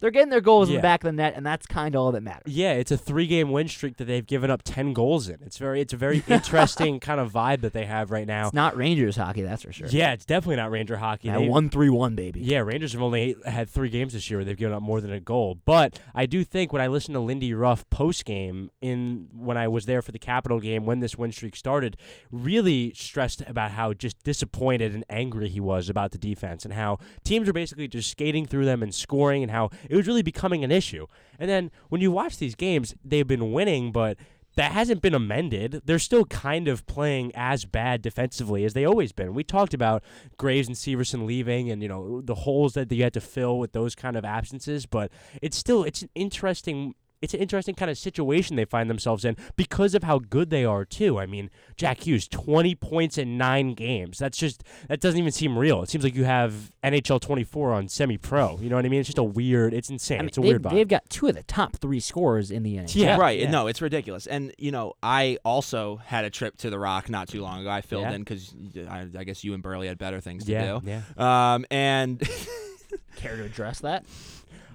[0.00, 0.78] they're getting their goals in Yeah.
[0.80, 2.52] the back of the net, and that's kind of all that matters.
[2.52, 5.38] Yeah, it's a three-game win streak that they've given up ten goals in.
[5.44, 8.46] It's very, it's a very interesting kind of vibe that they have right now.
[8.46, 9.88] It's not Rangers hockey, that's for sure.
[9.88, 11.28] Yeah, it's definitely not Ranger hockey.
[11.28, 12.40] that They- one-three-one baby.
[12.40, 15.12] Yeah, Rangers have only had three games this year where they've given up more than
[15.12, 15.58] a goal.
[15.64, 19.68] But I do think when I listened to Lindy Ruff post game in when I
[19.68, 21.96] was there for the Capital game when this win streak started,
[22.30, 26.98] really stressed about how just disappointed and angry he was about the defense and how
[27.24, 30.64] teams are basically just skating through them and scoring and how it was really becoming
[30.64, 31.06] an issue.
[31.38, 34.16] And then when you watch these games, they've been winning, but
[34.56, 35.82] that hasn't been amended.
[35.84, 39.34] They're still kind of playing as bad defensively as they always been.
[39.34, 40.04] We talked about
[40.36, 43.72] Graves and Severson leaving and you know the holes that you had to fill with
[43.72, 45.10] those kind of absences, but
[45.42, 49.36] it's still it's an interesting it's an interesting kind of situation they find themselves in
[49.56, 51.18] because of how good they are too.
[51.18, 54.18] I mean, Jack Hughes, twenty points in nine games.
[54.18, 55.82] That's just that doesn't even seem real.
[55.82, 58.58] It seems like you have NHL twenty four on semi pro.
[58.60, 59.00] You know what I mean?
[59.00, 59.74] It's just a weird.
[59.74, 60.18] It's insane.
[60.18, 60.70] I mean, it's a weird vibe.
[60.72, 62.94] they've got two of the top three scorers in the NHL.
[62.94, 63.16] Yeah.
[63.16, 63.38] right.
[63.40, 63.50] yeah.
[63.50, 64.26] No, it's ridiculous.
[64.26, 67.70] And you know, I also had a trip to the Rock not too long ago.
[67.70, 68.12] I filled Yeah.
[68.12, 68.54] in because
[68.88, 70.82] I, I guess you and Burley had better things to yeah, do.
[71.18, 71.54] yeah.
[71.54, 72.22] Um, and
[73.16, 74.04] Care to address that?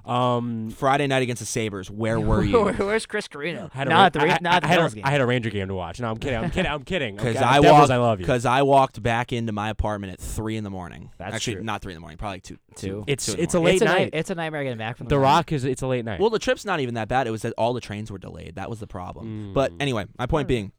[0.09, 2.63] Um, Friday night against the Sabres, where were you?
[2.65, 3.69] Where's Chris Carrino?
[3.73, 5.05] I had a Not Ra- the, Ra- I, not at the had Devils a, game.
[5.05, 5.99] I had a Ranger game to watch.
[5.99, 6.39] No, I'm kidding.
[6.39, 6.71] I'm kidding.
[6.71, 7.15] I'm kidding.
[7.19, 8.25] Because Okay, I Devils, walked, I love you.
[8.25, 11.11] Because I walked back into my apartment at three in the morning.
[11.17, 11.63] That's Actually, true.
[11.63, 12.17] not three in the morning.
[12.17, 12.57] Probably like two.
[12.75, 13.03] Two.
[13.07, 13.97] It's two it's a late it's, a night.
[13.99, 14.09] night.
[14.13, 15.19] it's a nightmare getting back from the, The.
[15.19, 16.19] Rock is it's a late night.
[16.19, 17.27] Well, the trip's not even that bad.
[17.27, 18.55] It was that all the trains were delayed.
[18.55, 19.53] That was the problem.
[19.53, 19.81] But Mm.
[19.81, 20.71] anyway, my point being,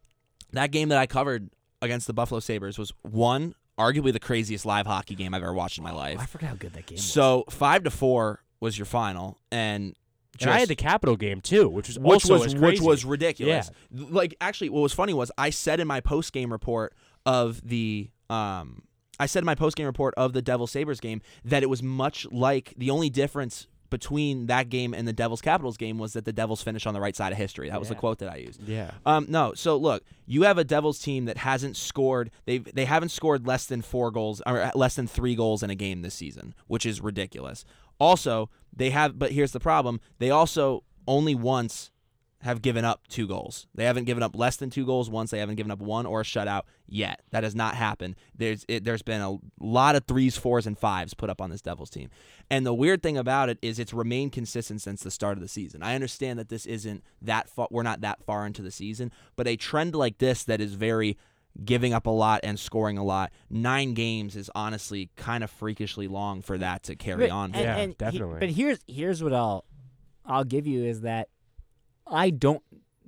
[0.53, 1.51] that game that I covered
[1.83, 5.79] against the Buffalo Sabres was one, arguably the craziest live hockey game I've ever watched
[5.79, 6.31] in my Oh, I life.
[6.31, 7.05] forgot how good that game was.
[7.05, 9.95] So five to four was your final, and
[10.37, 12.81] just, and I had the Capital game too, which was which also was as which
[12.81, 13.71] was ridiculous.
[13.93, 14.05] Yeah.
[14.11, 16.95] Like actually, what was funny was I said in my post game report
[17.27, 18.83] of the um,
[19.19, 21.83] I said in my post game report of the Devil Sabres game that it was
[21.83, 26.25] much like the only difference between that game and the Devils Capitals game was that
[26.25, 27.69] the Devils finished on the right side of history.
[27.69, 28.63] That was the quote that I used.
[28.63, 28.93] yeah.
[29.05, 32.31] Um, no, so look, you have a Devils team that hasn't scored.
[32.47, 35.75] They they haven't scored less than four goals or less than three goals in a
[35.75, 37.65] game this season, which is ridiculous.
[38.01, 41.91] Also, they have, but here's the problem: they also only once
[42.43, 43.67] have given up two goals.
[43.75, 45.31] They haven't given up less than two goals once.
[45.31, 47.21] They haven't given up one or a shutout yet.
[47.33, 48.17] That has not happened.
[48.35, 51.61] There's it, there's been a lot of threes, fours, and fives put up on this
[51.61, 52.09] Devils team.
[52.51, 55.49] And the weird thing about it is it's remained consistent since the start of the
[55.49, 55.83] season.
[55.83, 57.69] I understand that this isn't that far.
[57.71, 61.19] We're not that far into the season, but a trend like this that is very
[61.65, 63.33] giving up a lot and scoring a lot.
[63.51, 67.55] Nine games is honestly kind of freakishly long for that to carry But- on.
[67.55, 68.39] and- Yeah, and he- definitely.
[68.41, 69.65] but here's here's what I'll
[70.25, 71.29] I'll give you is that
[72.07, 72.63] I don't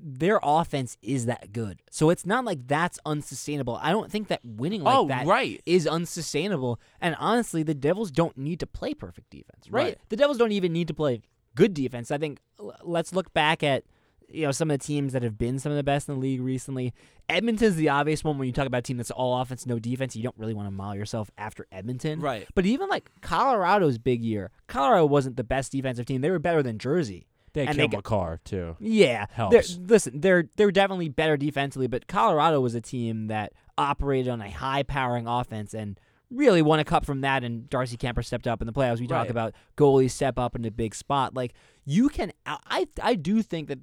[0.05, 1.81] their offense is that good.
[1.91, 3.79] So it's not like that's unsustainable.
[3.81, 5.61] I don't think that winning like oh, that right.
[5.65, 6.81] is unsustainable.
[7.01, 9.85] And honestly, the Devils don't need to play perfect defense, right?
[9.85, 9.99] Right.
[10.09, 11.23] The Devils don't even need to play
[11.55, 12.11] good defense.
[12.11, 13.85] I think l- let's look back at
[14.29, 16.21] you know some of the teams that have been some of the best in the
[16.21, 16.93] league recently.
[17.29, 20.17] Edmonton's the obvious one when you talk about a team that's all offense, no defense.
[20.17, 22.47] You don't really want to mile yourself after Edmonton, Right.
[22.55, 26.21] But even like Colorado's big year, Colorado wasn't the best defensive team.
[26.21, 27.27] They were better than Jersey.
[27.55, 28.77] They and killed they got- Makar too.
[28.81, 29.77] Yeah, Helps.
[29.77, 34.41] They're, listen, they're they're definitely better defensively, but Colorado was a team that operated on
[34.41, 35.99] a high powering offense and
[36.31, 37.45] really won a cup from that.
[37.45, 39.01] And Darcy Kuemper stepped up in the playoffs.
[39.01, 41.35] We talk about goalies step up in a big spot.
[41.35, 41.53] Like
[41.85, 43.79] you can, I I do think that,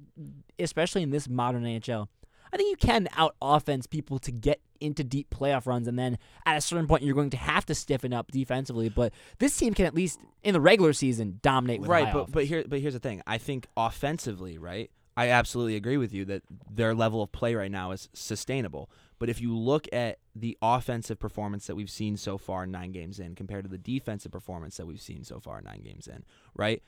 [0.58, 2.08] especially in this modern NHL,
[2.52, 6.18] I think you can out offense people to get into deep playoff runs, and then
[6.46, 8.88] at a certain point you're going to have to stiffen up defensively.
[8.88, 11.80] But this team can at least in the regular season dominate.
[11.80, 12.34] With right, but offense.
[12.34, 13.22] but here but here's the thing.
[13.26, 14.90] I think offensively, right?
[15.16, 18.90] I absolutely agree with you that their level of play right now is sustainable.
[19.18, 23.20] But if you look at the offensive performance that we've seen so far nine games
[23.20, 26.82] in compared to the defensive performance that we've seen so far nine games in, right?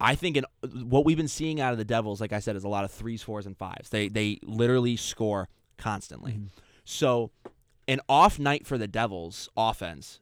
[0.00, 0.44] I think in,
[0.84, 2.90] what we've been seeing out of the Devils, like I said, is a lot of
[2.92, 3.90] threes, fours, and fives.
[3.90, 6.32] They they literally score constantly.
[6.32, 6.46] Mm-hmm.
[6.84, 7.30] So
[7.88, 10.20] an off night for the Devils offense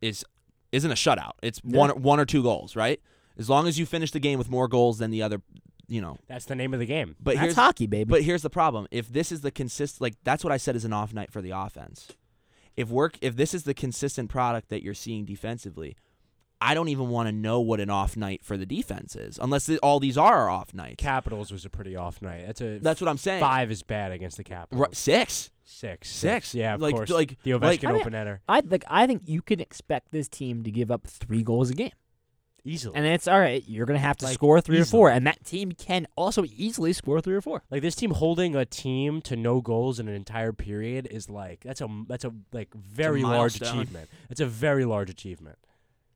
[0.00, 0.24] is
[0.72, 1.32] isn't a shutout.
[1.42, 3.00] It's one one or two goals, right?
[3.36, 5.40] As long as you finish the game with more goals than the other,
[5.86, 6.18] you know.
[6.26, 7.14] That's the name of the game.
[7.20, 8.08] But that's here's hockey, baby.
[8.08, 8.86] but here's the problem.
[8.90, 11.42] If this is the consist like that's what I said is an off night for
[11.42, 12.08] the offense.
[12.76, 15.96] If work if this is the consistent product that you're seeing defensively,
[16.60, 19.66] I don't even want to know what an off night for the defense is unless
[19.66, 20.96] th- all these are off nights.
[20.98, 22.44] Capitals was a pretty off night.
[22.46, 23.40] That's a That's what I'm saying.
[23.40, 24.80] five is bad against the Capitals.
[24.80, 25.50] Right, six.
[25.64, 26.08] Six.
[26.10, 26.54] Six.
[26.54, 27.10] Yeah, of Like- course.
[27.10, 28.38] like- the Ovechkin like- I mean- open netter.
[28.48, 31.74] I like I think you can expect this team to give up three goals a
[31.74, 31.92] game.
[32.64, 32.96] Easily.
[32.96, 33.62] And it's all right.
[33.66, 36.92] You're gonna have to Like, score three or four, and that team can also easily
[36.92, 37.62] score three or four.
[37.70, 41.60] Like this team holding a team to no goals in an entire period is like
[41.60, 44.10] that's a that's a like very large achievement.
[44.28, 45.56] It's a very large achievement.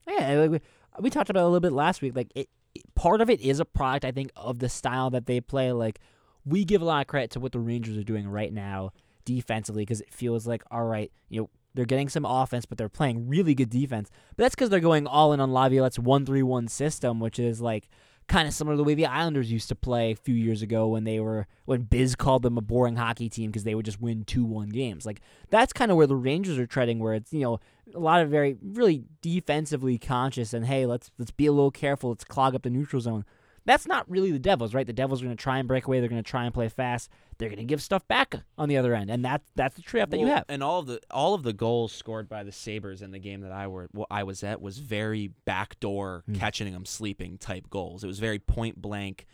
[0.08, 0.60] Yeah, like we,
[1.00, 2.14] we talked about a little bit last week.
[2.16, 5.26] Like it, it- part of it is a product, I think, of the style that
[5.26, 5.72] they play.
[5.72, 6.00] Like
[6.44, 8.92] we give a lot of credit to what the Rangers are doing right now
[9.24, 11.50] defensively because it feels like all right, you know.
[11.74, 14.10] They're getting some offense, but they're playing really good defense.
[14.36, 17.88] But that's because they're going all in on Laviolette's one-three-one system, which is like
[18.28, 20.88] kind of similar to the way the Islanders used to play a few years ago
[20.88, 24.00] when they were when Biz called them a boring hockey team because they would just
[24.00, 25.04] win two-one games.
[25.04, 27.60] Like that's kind of where the Rangers are treading, where it's you know
[27.94, 32.10] a lot of very really defensively conscious and hey, let's let's be a little careful,
[32.10, 33.24] let's clog up the neutral zone.
[33.64, 34.86] That's not really the Devils, right?
[34.86, 36.00] The Devils are going to try and break away.
[36.00, 37.08] They're going to try and play fast.
[37.38, 40.10] They're going to give stuff back on the other end, and that's that's the trade-off
[40.10, 40.44] that you have.
[40.48, 43.40] And all of the all of the goals scored by the Sabres in the game
[43.42, 46.34] that I were well, I was at was very backdoor Hmm.
[46.34, 48.02] catching them sleeping type goals.
[48.04, 49.26] It was very point blank.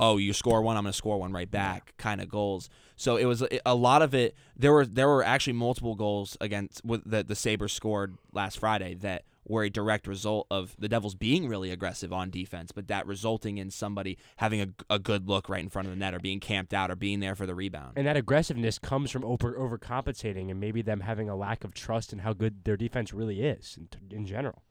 [0.00, 2.70] Oh, you score one, I'm going to score one right back kind of goals.
[2.94, 4.36] So it was a- a lot of it.
[4.56, 8.94] There were there were actually multiple goals against with that the Sabres scored last Friday
[8.96, 13.06] that were a direct result of the Devils being really aggressive on defense, but that
[13.06, 16.20] resulting in somebody having a, a good look right in front of the net or
[16.20, 17.94] being camped out or being there for the rebound.
[17.96, 22.12] And that aggressiveness comes from over overcompensating and maybe them having a lack of trust
[22.12, 24.62] in how good their defense really is in, in general.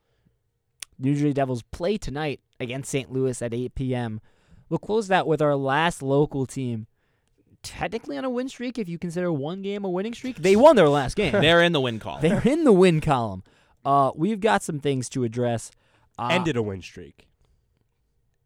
[1.00, 3.12] New Jersey Devils play tonight against St.
[3.12, 4.22] Louis at 8 p.m.
[4.70, 6.88] We'll close that with our last local team.
[7.64, 10.38] Technically on a win streak, if you consider one game a winning streak.
[10.38, 11.34] They won their last game.
[11.34, 12.20] They're in the win call.
[12.20, 13.44] They're in the win column.
[13.86, 15.72] Uh, we've got some things to address.
[16.20, 17.28] Uh, Ended a win streak.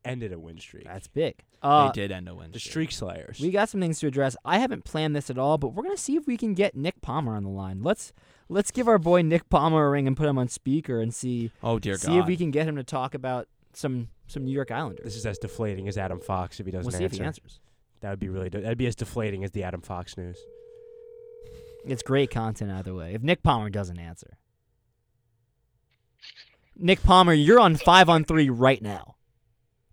[0.04, 0.86] Ended a win streak.
[0.86, 1.44] That's big.
[1.62, 2.46] Uh, they did end a win.
[2.50, 2.54] Streak.
[2.54, 2.72] The streak.
[2.72, 3.40] streak slayers.
[3.40, 4.36] We got some things to address.
[4.44, 7.02] I haven't planned this at all, but we're gonna see if we can get Nick
[7.02, 7.84] Palmer on the line.
[7.84, 8.12] Let's
[8.50, 11.52] let's give our boy Nick Palmer a ring and put him on speaker and see
[11.62, 12.20] Oh dear see God!
[12.22, 15.04] if we can get him to talk about some some New York Islanders.
[15.06, 17.24] this is as deflating as Adam Fox if he doesn't we'll see if answer.
[17.24, 17.60] he answers.
[18.00, 18.50] That would be really.
[18.50, 20.40] De- that'd be as deflating as the Adam Fox news.
[21.86, 23.14] It's great content either way.
[23.14, 24.38] If Nick Palmer doesn't answer,
[26.76, 29.16] Nick Palmer, you're on five on three right now.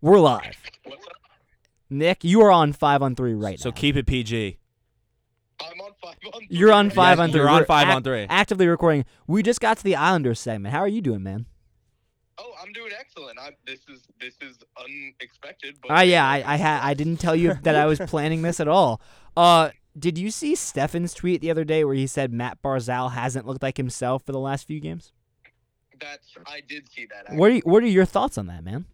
[0.01, 0.57] We're live.
[1.91, 3.75] Nick, you are on five on three right so now.
[3.75, 4.59] So keep it PG.
[5.61, 6.33] I'm on five on.
[6.41, 6.47] three.
[6.51, 7.41] You're on five Yes, on three.
[7.41, 8.27] You're on We're five ac- on three.
[8.29, 9.05] Actively recording.
[9.27, 10.73] We just got to the Islanders segment.
[10.73, 11.47] How are you doing, man?
[12.39, 13.39] Oh, I'm doing excellent.
[13.39, 15.77] I, this is this is unexpected.
[15.83, 18.61] But Ah, yeah, I, I had I didn't tell you that I was planning this
[18.61, 19.01] at all.
[19.37, 23.47] Uh, did you see Stefan's tweet the other day where he said Matt Barzal hasn't
[23.47, 25.13] looked like himself for the last few games?
[26.01, 27.35] That's I did see that.
[27.35, 28.85] What are you, what are your thoughts on that, man?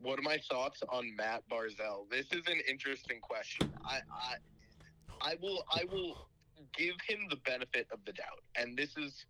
[0.00, 2.08] What are my thoughts on Matt Barzal?
[2.10, 3.72] This is an interesting question.
[3.84, 6.28] I, I, I will, I will
[6.76, 9.26] give him the benefit of the doubt, and this is,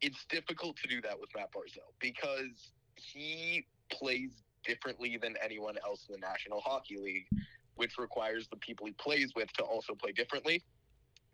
[0.00, 4.30] it's difficult to do that with Matt Barzal because he plays
[4.64, 7.26] differently than anyone else in the National Hockey League,
[7.74, 10.62] which requires the people he plays with to also play differently.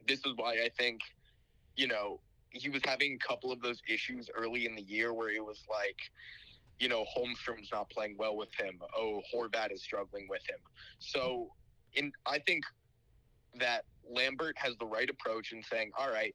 [0.08, 1.00] This is why I think,
[1.76, 2.20] you know,
[2.56, 5.62] he was having a couple of those issues early in the year where it was
[5.70, 5.98] like,
[6.78, 8.78] you know, Holmstrom's not playing well with him.
[8.96, 10.58] Oh, Horvat is struggling with him.
[10.98, 11.50] So,
[11.94, 12.64] in I think
[13.58, 16.34] that Lambert has the right approach in saying, all right,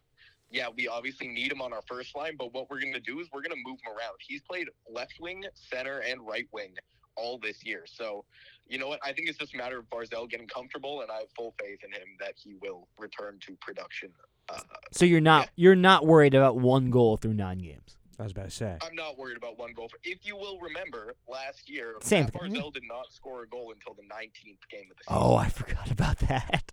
[0.50, 3.20] yeah, we obviously need him on our first line, but what we're going to do
[3.20, 4.18] is we're going to move him around.
[4.20, 6.76] He's played left wing, center, and right wing
[7.16, 7.84] all this year.
[7.86, 8.26] So,
[8.68, 9.00] you know what?
[9.04, 11.80] I think it's just a matter of Barzal getting comfortable, and I have full faith
[11.84, 14.12] in him that he will return to production.
[14.52, 14.60] Uh,
[14.92, 17.98] So you're not you're not worried about one goal through nine games.
[18.20, 18.78] I was about to say.
[18.84, 19.90] I'm not worried about one goal.
[20.04, 22.54] If you will remember, last year, Same Matt thing.
[22.54, 25.18] Barzal did not score a goal until the 19th game of the season.
[25.18, 26.72] Oh, I forgot about that.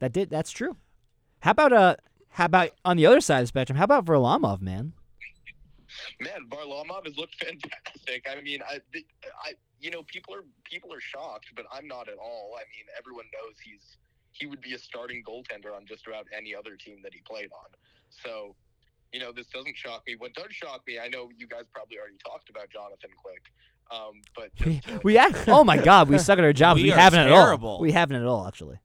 [0.00, 0.30] That did.
[0.30, 0.76] That's true.
[1.40, 1.96] How about uh?
[2.30, 3.76] How about on the other side of the spectrum?
[3.78, 4.94] How about Varlamov, man?
[6.20, 8.26] Man, Varlamov has looked fantastic.
[8.28, 8.80] I mean, I,
[9.44, 12.54] I, you know, people are people are shocked, but I'm not at all.
[12.56, 13.96] I mean, everyone knows he's
[14.32, 17.50] he would be a starting goaltender on just about any other team that he played
[17.52, 17.68] on.
[18.10, 18.54] So,
[19.12, 20.16] you know, this doesn't shock me.
[20.18, 23.42] What does shock me, I know you guys probably already talked about Jonathan Quick,
[23.90, 26.78] um, but We, just to- we act- oh my god, we suck at our jobs.
[26.82, 27.80] We We, haven't at all.
[27.80, 28.78] We haven't at all, actually.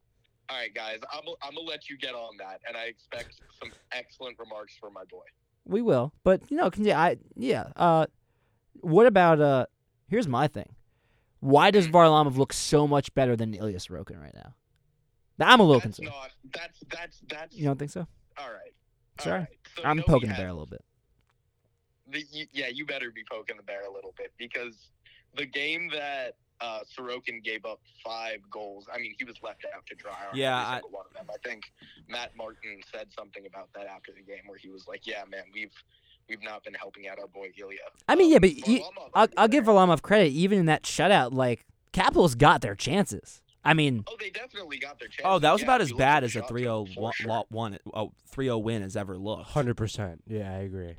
[0.49, 3.71] all right, guys, I'm I'm gonna let you get on that, and I expect some
[3.91, 5.23] excellent remarks from my boy.
[5.65, 7.65] We will, but you know, can you, I yeah.
[7.75, 8.05] Uh,
[8.81, 9.65] what about uh?
[10.09, 10.69] Here's my thing.
[11.39, 14.53] Why does Varlamov look so much better than Ilya Sorokin right now?
[15.39, 16.15] Now, I'm a little That's concerned.
[16.15, 16.31] not.
[16.53, 17.55] That's that's that's.
[17.55, 18.07] You don't think so?
[18.39, 18.73] all right.
[19.19, 19.39] Sorry.
[19.39, 19.47] right.
[19.75, 20.83] So, I'm poking the bear a little bit.
[22.11, 24.75] the, you, yeah, you better be poking the bear a little bit because
[25.35, 28.85] the game that uh, Sorokin gave up five goals.
[28.93, 31.13] I mean, he was left out to dry on Yeah, every I- single one of
[31.13, 31.27] them.
[31.33, 31.63] I think
[32.07, 35.43] Matt Martin said something about that after the game, where he was like, "Yeah, man,
[35.53, 35.73] we've
[36.29, 37.77] we've not been helping out our boy Ilya."
[38.07, 38.83] I mean, yeah, Um, but he-
[39.13, 40.29] I'll, I'll give Varlamov credit.
[40.29, 43.41] Even in that shutout, like Capitals got their chances.
[43.65, 45.23] I mean, Oh, they definitely got their chance.
[45.25, 47.29] Oh, that was about as bad as a shots 3-0 for one, sure.
[47.29, 49.49] lo- one, oh, 3-0 win has ever looked.
[49.49, 50.23] Hundred percent.
[50.27, 50.95] Yeah, I agree.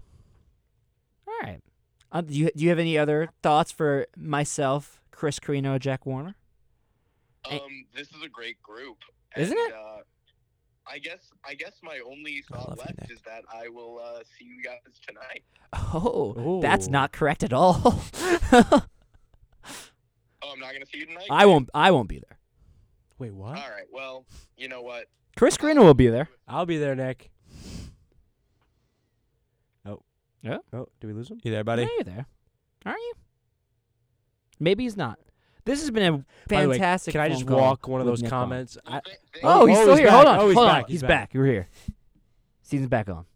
[1.26, 1.61] all right.
[2.12, 6.34] Uh, do you do you have any other thoughts for myself, Chris Carrino, Jack Warner?
[7.46, 7.61] Hey.
[7.61, 8.98] Um, this is a great group,
[9.36, 9.74] Isn't and, it?
[9.74, 9.98] Uh,
[10.90, 14.20] I guess I guess my only thought love you, left is that I will uh,
[14.38, 15.42] see you guys tonight.
[15.92, 18.02] Oh, that's not correct at all.
[20.40, 21.26] Oh, I'm not gonna see you tonight.
[21.30, 21.68] I won't.
[21.74, 22.38] I won't be there.
[23.18, 23.48] Wait, what?
[23.58, 23.86] All right.
[23.92, 24.24] Well,
[24.56, 25.06] you know what?
[25.36, 26.28] Chris Carrino will be there.
[26.46, 27.30] I'll be there, Nick.
[29.84, 30.00] Oh.
[30.42, 30.58] Yeah?
[30.72, 31.38] Oh, do we lose him?
[31.42, 31.82] You there, Yeah, buddy?
[31.82, 32.26] you're there,
[32.84, 33.12] aren't you?
[34.60, 35.18] Maybe he's not.
[35.64, 37.12] This has been a By the way, fantastic.
[37.12, 38.40] Can I phone just call walk one of with those Nick on.
[38.44, 38.78] comments?
[38.86, 39.04] I, Th-
[39.34, 40.06] th- Oh, he's Oh, still he's here.
[40.08, 40.14] back.
[40.14, 40.38] Hold on.
[40.40, 40.74] Oh, he's Hold on.
[40.74, 40.86] back.
[40.86, 41.08] He's He's back.
[41.08, 41.34] back.
[41.34, 41.68] You're here.
[42.62, 43.26] Season's back on.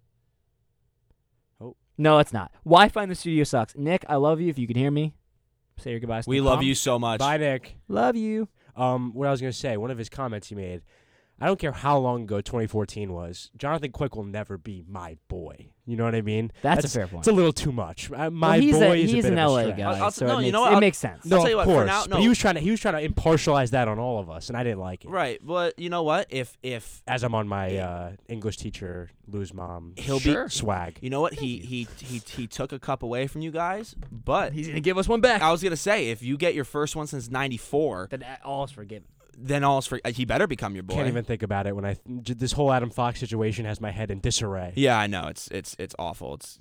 [1.61, 1.77] Oh.
[1.99, 2.51] No, it's not.
[2.65, 3.77] Wi-Fi in the studio sucks.
[3.77, 4.49] Nick, I love you.
[4.49, 5.15] If you can hear me,
[5.79, 6.25] say your goodbyes.
[6.25, 6.67] to We the love palm.
[6.67, 7.19] you so much.
[7.19, 7.77] Bye, Nick.
[7.89, 8.49] Love you.
[8.77, 10.83] Um, what I was gonna say, one of his comments he made.
[11.43, 13.51] I don't care how long ago 2014 was.
[13.59, 15.71] Jonathan Quick will never be my boy.
[15.85, 16.53] You know what I mean?
[16.63, 17.23] That's, a fair point.
[17.23, 18.13] It's a little too much.
[18.13, 20.11] Uh, my well, he's boy a, is a bit an of a LA guy, I'll-
[20.13, 20.71] so no, it, you makes, know what?
[20.71, 21.25] it I'll- makes sense.
[21.25, 21.87] No, I'll tell you of what, course.
[21.89, 22.17] now- But no.
[22.19, 24.57] he was trying to he was trying to impartialize that on all of us, and
[24.57, 25.09] I didn't like it.
[25.11, 26.29] Right, but you know what?
[26.31, 30.45] If if As I'm on my uh, English teacher lose mom he'll Sure.
[30.45, 30.99] be, swag.
[31.01, 31.35] you know what?
[31.35, 34.99] He he he he took a cup away from you guys, but He's gonna give
[34.99, 35.43] us one back.
[35.43, 38.71] I was gonna say if you get your first one since '94, Then all is
[38.71, 39.09] forgiven.
[39.39, 40.95] Then all's for he better become your boy.
[40.95, 44.11] Can't even think about it when I this whole Adam Fox situation has my head
[44.11, 44.73] in disarray.
[44.77, 46.35] Yeah, I know it's it's it's awful.
[46.35, 46.59] It's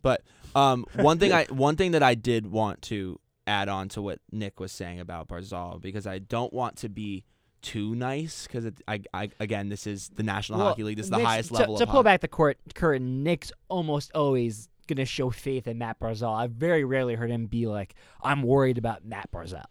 [0.00, 0.22] but
[0.54, 4.18] um one thing I one thing that I did want to add on to what
[4.32, 7.24] Nick was saying about Barzal because I don't want to be
[7.62, 10.96] too nice because I, I again this is the National Well, Hockey League.
[10.96, 12.04] This is the Nick's- highest to, level To of pull hockey.
[12.04, 16.36] back the court curtain, Nick's almost always gonna show faith in Matt Barzal.
[16.36, 19.64] I've very rarely heard him be like, "I'm worried about Matt Barzal."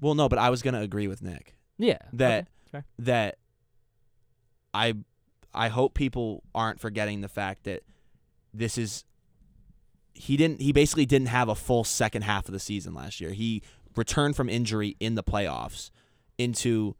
[0.00, 1.98] Well, no, but I was gonna agree with Nick Yeah.
[2.12, 3.38] that okay, that
[4.74, 4.94] I
[5.54, 7.82] I hope people aren't forgetting the fact that
[8.54, 9.04] this is
[10.14, 13.32] he didn't he basically didn't have a full second half of the season last year.
[13.32, 13.62] He
[13.96, 15.90] returned from injury in the playoffs
[16.38, 16.96] into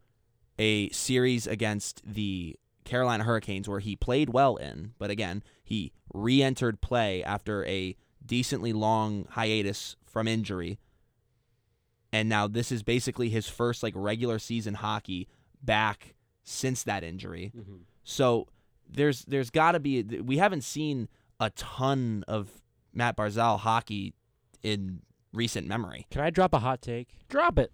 [0.59, 6.81] a series against the Carolina Hurricanes where he played well in, but again, he re-entered
[6.81, 7.95] play after a
[8.25, 10.79] decently long hiatus from injury.
[12.13, 15.27] And now this is basically his first like regular season hockey
[15.63, 17.51] back since that injury.
[17.57, 17.77] Mm-hmm.
[18.03, 18.47] So
[18.87, 21.09] there's there's got to be we haven't seen
[21.39, 22.61] a ton of
[22.93, 24.13] Matt Barzal hockey
[24.61, 25.01] in
[25.33, 26.05] recent memory.
[26.11, 27.09] Can I drop a hot take?
[27.29, 27.71] Drop it.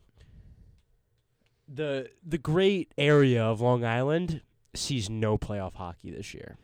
[1.68, 4.42] The the great area of Long Island
[4.74, 6.58] sees no playoff hockey this year.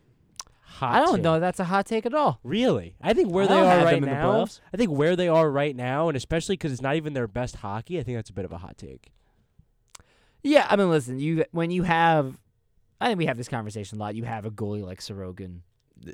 [0.76, 1.24] Hot I don't take.
[1.24, 1.40] know.
[1.40, 2.40] That's a hot take at all.
[2.44, 4.46] Really, I think where I they are right now.
[4.74, 7.58] I think where they are right now, and especially because it's not even their best
[7.58, 7.98] hockey.
[8.00, 9.12] I think that's a bit of a hot take.
[10.44, 12.40] Yeah, I mean, listen, you when you have,
[13.00, 14.16] I think we have this conversation a lot.
[14.16, 15.60] You have a goalie like Sorokin.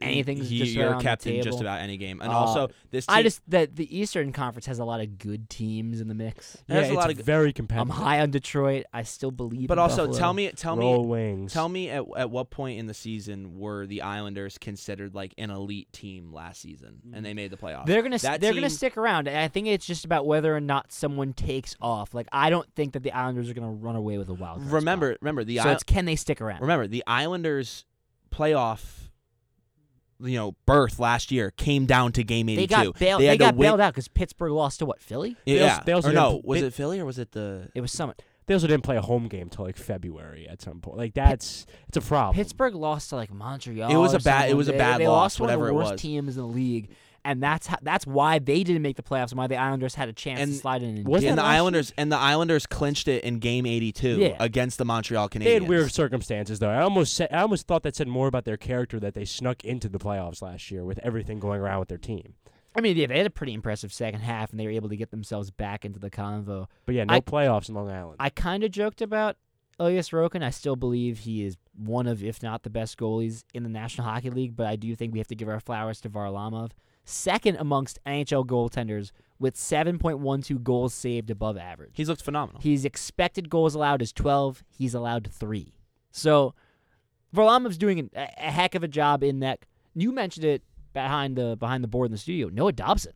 [0.02, 2.68] Anything's He- just you're around the kept in just about any game, and Uh, also
[2.92, 3.06] this.
[3.08, 6.14] Team, I just that the Eastern Conference has a lot of good teams in the
[6.14, 6.58] mix.
[6.68, 8.86] There's yeah, a lot it's of g- very I'm high on Detroit.
[8.94, 9.68] I still believe.
[9.68, 10.18] but in also Buffalo.
[10.20, 11.52] tell me tell Roll me wings.
[11.54, 15.50] tell me at at what point in the season were the Islanders considered like an
[15.52, 17.86] elite team last season, and they made the playoffs.
[17.86, 19.28] They're gonna That they're gonna stick around.
[19.28, 22.14] I think it's just about whether or not someone takes off.
[22.14, 24.72] Like I don't think that the Islanders are gonna run away with a wild card.
[24.72, 25.64] remember remember the spot.
[25.66, 26.62] so I- it's can they stick around?
[26.62, 27.84] remember the Islanders
[28.32, 29.10] playoff.
[30.24, 32.56] You know, birth last year came down to game 82.
[32.56, 32.92] They eighty-two.
[32.92, 33.22] got bailed.
[33.22, 35.36] They They, got bailed out because Pittsburgh lost to what Philly?
[35.46, 37.70] They Yeah, also- they also or no, was they- it Philly or was it the?
[37.76, 38.16] It was someone.
[38.48, 40.98] They also didn't play a home game till like February at some point.
[40.98, 42.36] Like that's it's a problem.
[42.36, 43.90] Pittsburgh lost to like Montreal.
[43.92, 45.72] It was a bad- it was a bad they loss, lost one of whatever the
[45.74, 46.02] it worst was.
[46.02, 46.90] teams in the league,
[47.24, 50.10] and that's how, that's why they didn't make the playoffs and why the Islanders had
[50.10, 50.98] a chance And to slide in.
[50.98, 51.58] And was get and the last year?
[51.60, 54.36] Islanders and the Islanders clinched it in Game 82 Yeah.
[54.40, 55.44] against the Montreal Canadiens.
[55.44, 56.70] they had weird circumstances though.
[56.70, 59.64] I almost said, I almost thought that said more about their character that they snuck
[59.64, 62.34] into the playoffs last year with everything going around with their team.
[62.76, 64.96] I mean, yeah, they had a pretty impressive second half, and they were able to
[64.96, 66.68] get themselves back into the convo.
[66.86, 68.16] But yeah, no I- playoffs in Long Island.
[68.20, 69.36] I kind of joked about
[69.78, 70.42] Ilya Sorokin.
[70.42, 74.08] I still believe he is one of, if not the best goalies in the National
[74.08, 76.72] Hockey League, but I do think we have to give our flowers to Varlamov.
[77.04, 81.92] Second amongst NHL goaltenders with 7.12 goals saved above average.
[81.94, 82.62] He's looked phenomenal.
[82.62, 84.64] His expected goals allowed is 12.
[84.70, 85.74] He's allowed three.
[86.12, 86.54] So
[87.36, 89.66] Varlamov's doing a, a heck of a job in that.
[89.96, 92.50] You mentioned it behind the behind the board in the studio.
[92.50, 93.14] Noah Dobson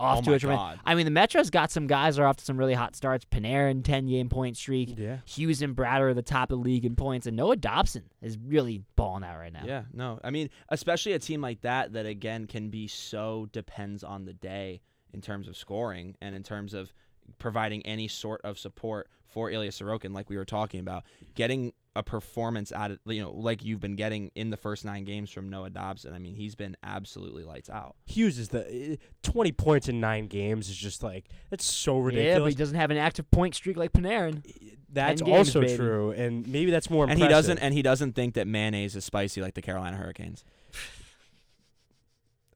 [0.00, 0.80] off Oh to a tremendous.
[0.84, 3.24] I mean, the Metro's got some guys that are off to some really hot starts.
[3.24, 4.94] Panarin, 10 game point streak.
[4.98, 5.18] yeah.
[5.24, 8.38] Hughes and Brad are the top of the league in points, and Noah Dobson is
[8.38, 9.62] really balling out right now.
[9.64, 10.18] Yeah, no.
[10.22, 14.32] I mean, especially a team like that that again can be so depends on the
[14.32, 14.80] day
[15.12, 16.92] in terms of scoring and in terms of
[17.38, 21.04] providing any sort of support for Ilya Sorokin, like we were talking about,
[21.34, 25.02] getting a performance out of you know like you've been getting in the first nine
[25.04, 26.14] games from Noah Dobson.
[26.14, 27.96] I mean, he's been absolutely lights out.
[28.06, 32.26] Hughes is the uh, 20 points in 9 games is just like that's so ridiculous.
[32.26, 32.54] Yeah, but ridiculous.
[32.54, 34.44] he doesn't have an active point streak like Panarin.
[34.90, 35.76] that's games, also baby.
[35.76, 39.04] true and maybe that's more And he doesn't and he doesn't think that mayonnaise is
[39.04, 40.44] spicy like the Carolina Hurricanes.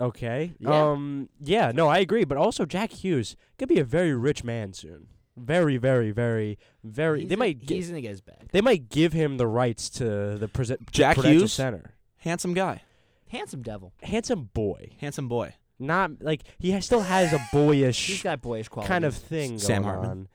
[0.03, 0.53] Okay.
[0.59, 0.91] Yeah.
[0.91, 4.73] Um yeah, no, I agree, but also Jack Hughes could be a very rich man
[4.73, 5.07] soon.
[5.37, 8.49] Very very very very He's they in- might gi- he's gonna get his bag.
[8.53, 11.53] they might give him the rights to the prese- Jack Prudential Hughes?
[11.53, 11.95] Center.
[12.19, 12.83] Handsome guy,
[13.29, 13.95] Handsome devil.
[14.03, 14.91] Handsome boy.
[15.01, 15.55] handsome boy.
[15.79, 18.89] Not like he still has a boyish He's got boyish qualities.
[18.89, 20.11] kind of thing Sam going Hartman.
[20.11, 20.29] on.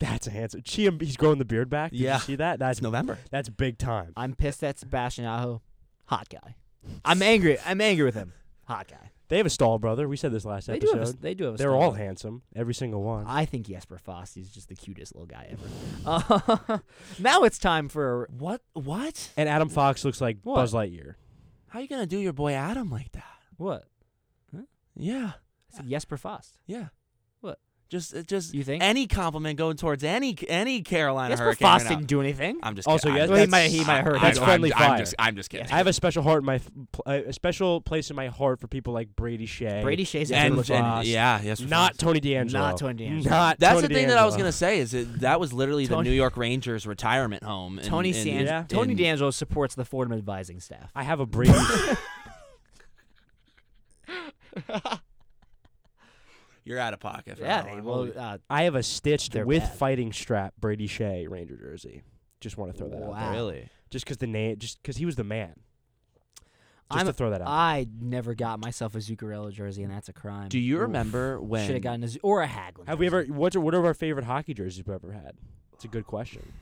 [0.00, 0.62] That's a handsome.
[0.66, 1.92] See him, he's growing the beard back.
[1.92, 2.14] Did Yeah.
[2.16, 2.58] you see that?
[2.58, 3.18] That's It's November.
[3.30, 4.12] that's big time.
[4.16, 5.62] I'm pissed at Sebastian Aho.
[6.06, 6.56] Hot guy.
[7.04, 7.56] I'm angry.
[7.64, 8.32] I'm angry with him.
[8.66, 9.10] Hot guy.
[9.28, 10.08] They have a Staal brother.
[10.08, 10.98] We said this last They do episode.
[11.06, 11.08] have.
[11.14, 11.54] A, they do have.
[11.54, 11.80] A They're style.
[11.82, 13.24] all handsome, every single one.
[13.26, 15.68] I think Jesper Fast is just the cutest little guy ever.
[16.04, 16.78] Uh,
[17.18, 18.62] now it's time for What?
[18.74, 19.30] What?
[19.36, 20.56] and Adam Fox looks like What?
[20.56, 21.14] Buzz Lightyear.
[21.68, 23.24] How are you gonna do your boy Adam like that?
[23.56, 23.84] what?
[24.98, 26.58] Yeah, I said Jesper Fast.
[26.66, 26.86] yeah.
[27.86, 27.90] What?
[27.90, 28.82] Just, uh, just You think?
[28.82, 31.66] any compliment going towards any any Carolina Jesper Hurricane.
[31.66, 31.96] Fast right now.
[31.98, 32.58] didn't do anything.
[32.62, 33.16] I'm just Also, kidding.
[33.18, 34.98] yes, I'm Well, he just- might- he might hurt That's I'm, friendly I'm, I'm fire.
[34.98, 35.66] just, I'm just kidding.
[35.70, 38.26] I have a special heart in my f- pl- uh, a special place in my
[38.26, 39.82] heart for people like Brady Skjei.
[39.82, 41.60] Brady Skjei's a and, good and- yeah, yes.
[41.60, 42.00] not Fast.
[42.00, 42.52] Tony DeAngelo.
[42.52, 43.30] Not Tony DeAngelo.
[43.30, 45.86] Not That's Tony the thing that I was gonna say is it, that was literally
[45.86, 47.78] the Tony- New York Rangers retirement home.
[47.78, 48.64] in- Tony in- San- Yeah.
[48.68, 50.90] Tony in- DeAngelo supports the Fordham advising staff.
[50.96, 51.52] I have a Brady.
[56.66, 57.38] You're out of pocket.
[57.38, 57.84] For yeah, that they- one.
[57.84, 59.72] well, uh, I have a stitched They're with bad.
[59.78, 62.02] fighting strap Brady Skjei Ranger jersey.
[62.40, 63.08] Just want to throw that out.
[63.08, 63.20] Wow.
[63.20, 63.30] there.
[63.32, 63.68] really?
[63.88, 65.54] Just because the name, just because he was the man.
[66.92, 67.48] Just I'm to throw that out.
[67.48, 70.48] I never got myself a Zuccarello jersey, and that's a crime.
[70.48, 71.66] Do you remember when?
[71.66, 72.86] Should have gotten a Z- or a Haglund.
[72.86, 73.22] have we ever?
[73.22, 73.32] jersey.
[73.32, 75.32] What's what are our favorite hockey jerseys we've ever had?
[75.72, 76.52] It's a good question.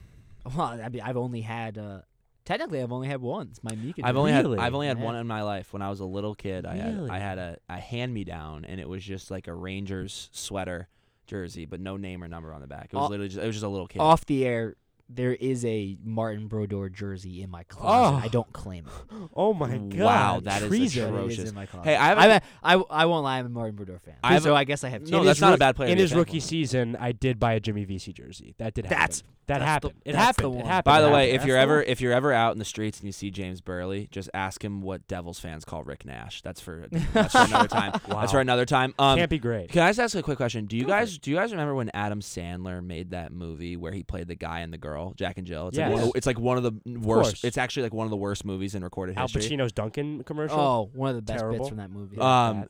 [0.55, 1.79] Well, I mean, I've only had.
[1.79, 2.01] Uh,
[2.45, 3.49] technically, I've only had one.
[3.51, 4.03] It's my Mika.
[4.05, 4.59] I've only Really?
[4.59, 5.05] had I've only had Yeah.
[5.05, 5.72] one in my life.
[5.72, 7.09] When I was a little kid, I Really?
[7.09, 10.28] had I had a, a hand me down, and it was just like a Rangers
[10.32, 10.88] sweater
[11.26, 12.90] jersey, but no name or number on the back.
[12.92, 14.01] It was literally just it was just a little kid.
[14.01, 14.76] off the air.
[15.09, 18.17] There is a Martin Brodeur jersey in my closet.
[18.17, 18.21] Oh.
[18.25, 19.17] I don't claim it.
[19.37, 19.99] Oh my god!
[19.99, 21.11] Wow, that is treason.
[21.13, 21.49] but it is atrocious.
[21.51, 21.89] in my closet.
[21.89, 22.21] Hey, I have a-
[22.63, 23.39] I'm a, I, I won't lie.
[23.39, 24.15] I'm a Martin Brodeur fan.
[24.23, 25.03] I so a- I guess I have.
[25.03, 25.25] No, two.
[25.25, 26.47] that's his not a bad player In his rookie for.
[26.47, 28.55] season, I did buy a Jimmy Vesey jersey.
[28.59, 29.31] That did That's- happen.
[29.47, 29.93] That that's the- happened.
[30.07, 30.61] it that's the happened.
[30.61, 30.85] It happened.
[30.85, 31.43] By the way, happened.
[31.43, 31.85] if you're ever one.
[31.87, 34.81] if you're ever out in the streets and you see James Burley, just ask him
[34.81, 36.41] what Devils fans call Rick Nash.
[36.43, 37.93] That's for that's for another time.
[38.09, 38.95] That's for another time.
[38.99, 39.69] Um, can't be great.
[39.71, 40.65] Can I just ask a quick question?
[40.67, 43.77] Do you Go for guys do you guys remember when Adam Sandler made that movie
[43.77, 45.68] where he played the guy and the girl, Jack and Jill?
[45.68, 45.95] It's like Yes.
[45.95, 47.30] one of, it's like one of the worst.
[47.30, 47.45] course.
[47.45, 49.38] It's actually like one of the worst movies in recorded history.
[49.40, 49.57] Al history.
[49.59, 50.59] Pacino's Dunkin commercial.
[50.59, 51.59] Oh, one of the best Terrible.
[51.59, 52.18] bits from that movie.
[52.18, 52.68] Um, That.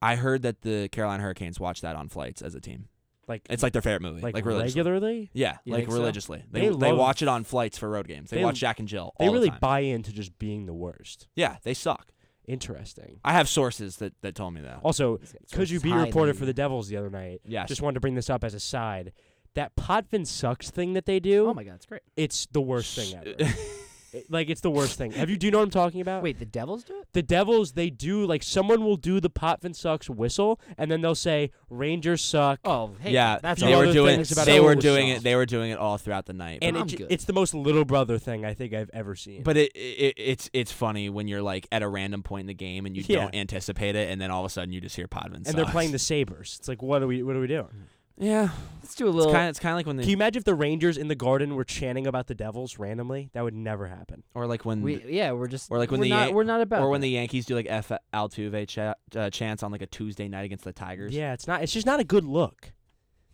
[0.00, 2.88] I heard that the Carolina Hurricanes watch that on flights as a team.
[3.26, 4.80] like It's like their favorite movie, like, like, religiously.
[4.80, 5.30] regularly.
[5.34, 5.98] Yeah, You like think so?
[5.98, 6.44] religiously.
[6.50, 8.30] They They they, love- watch it on flights for road games.
[8.30, 9.12] They, They- watch Jack and Jill.
[9.18, 9.58] They all really the time.
[9.60, 11.28] buy into just being the worst.
[11.36, 12.12] Yeah, they suck.
[12.46, 13.20] Interesting.
[13.24, 14.80] I have sources that, that told me that.
[14.82, 17.42] Also, It's- it's could you be highly- reported for the Devils the other night?
[17.44, 17.68] Yes.
[17.68, 19.12] Just wanted to bring this up as a side.
[19.58, 21.48] That Potvin sucks thing that they do.
[21.48, 22.02] Oh my god, it's great.
[22.16, 23.52] It's the worst thing ever.
[24.10, 25.12] It- like it's the worst thing.
[25.12, 25.36] Have you?
[25.36, 26.22] Do you know what I'm talking about?
[26.22, 27.08] Wait, the Devils do it?
[27.12, 31.14] the Devils they do like someone will do the Potvin sucks whistle and then they'll
[31.14, 32.58] say Rangers suck.
[32.64, 34.82] Oh, hey, yeah, that's they all were other doing things about they it were was
[34.82, 35.20] doing soft.
[35.20, 36.60] it they were doing it all throughout the night.
[36.62, 37.06] and I'm it, good.
[37.10, 39.42] it's the most little brother thing I think I've ever seen.
[39.42, 42.54] But it, it it's it's funny when you're like at a random point in the
[42.54, 43.20] game and you Yeah.
[43.24, 45.46] don't anticipate it, and then all of a sudden you just hear Podman.
[45.46, 46.56] and they're playing the Sabres.
[46.58, 47.66] It's like what are we what are we doing?
[47.66, 47.82] Hmm.
[48.20, 48.48] Yeah,
[48.82, 49.32] Let's do a it's little.
[49.32, 51.06] kind of it's kind of like when Can the you imagine if the Rangers in
[51.08, 53.30] the Garden were chanting about the Devils randomly?
[53.32, 54.24] That would never happen.
[54.34, 55.70] or like when we, yeah, we're just.
[55.70, 56.82] or like when we're the not, Yan- we're not about.
[56.82, 57.06] or when that.
[57.06, 60.64] the Yankees do like F Altuve cha- uh, chants on like a Tuesday night against
[60.64, 61.14] the Tigers.
[61.14, 61.62] Yeah, it's not.
[61.62, 62.72] It's just not a good look.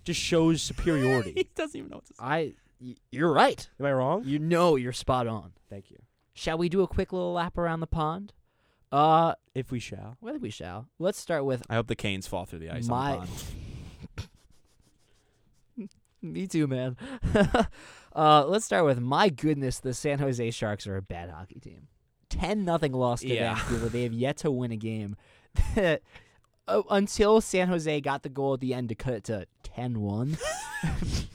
[0.05, 1.32] Just shows superiority.
[1.37, 2.22] he doesn't even know what to say.
[2.22, 2.53] I.
[2.80, 3.66] y- You're right.
[3.80, 4.22] Am I wrong?
[4.26, 5.53] You know you're spot on.
[5.70, 5.97] Thank you.
[6.35, 8.35] Shall we do a quick little lap around the pond?
[8.93, 10.18] Uh, If we shall.
[10.20, 10.89] well, we shall.
[10.99, 13.30] Let's start with I hope the Canes fall through the ice My- on the pond.
[16.33, 16.97] me too, man.
[18.16, 19.79] uh, let's start with my goodness.
[19.81, 21.89] The San Jose Sharks are a bad hockey team.
[22.29, 23.55] Ten nothing loss to Yeah.
[23.55, 23.89] Vancouver.
[23.89, 25.16] They have yet to win a game.
[26.66, 29.47] Uh, Until San Jose got the goal at the end to cut it to
[29.77, 30.41] 10-1.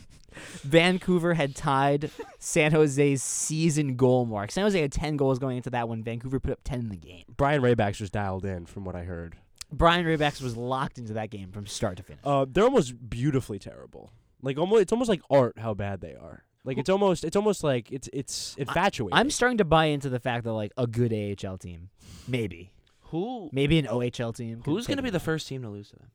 [0.64, 2.10] Vancouver had tied
[2.40, 4.52] San Jose's season goal mark.
[4.52, 6.04] San Jose had 10 goals going into that one.
[6.04, 7.26] Vancouver put up 10 in the game.
[7.38, 9.36] Brian Raybacks was dialed in, from what I heard.
[9.72, 12.22] Brian Raybacks was locked into that game from start to finish.
[12.24, 14.12] Uh, they're almost beautifully terrible.
[14.42, 16.44] Like almost, it's almost like art how bad they are.
[16.64, 19.18] Like it's almost, it's almost like it's it's infatuated.
[19.18, 21.90] I'm starting to buy into the fact that like a good AHL team,
[22.28, 22.72] maybe,
[23.12, 24.62] Who maybe an OHL team.
[24.62, 26.12] could who's take gonna be them the first team to lose to them?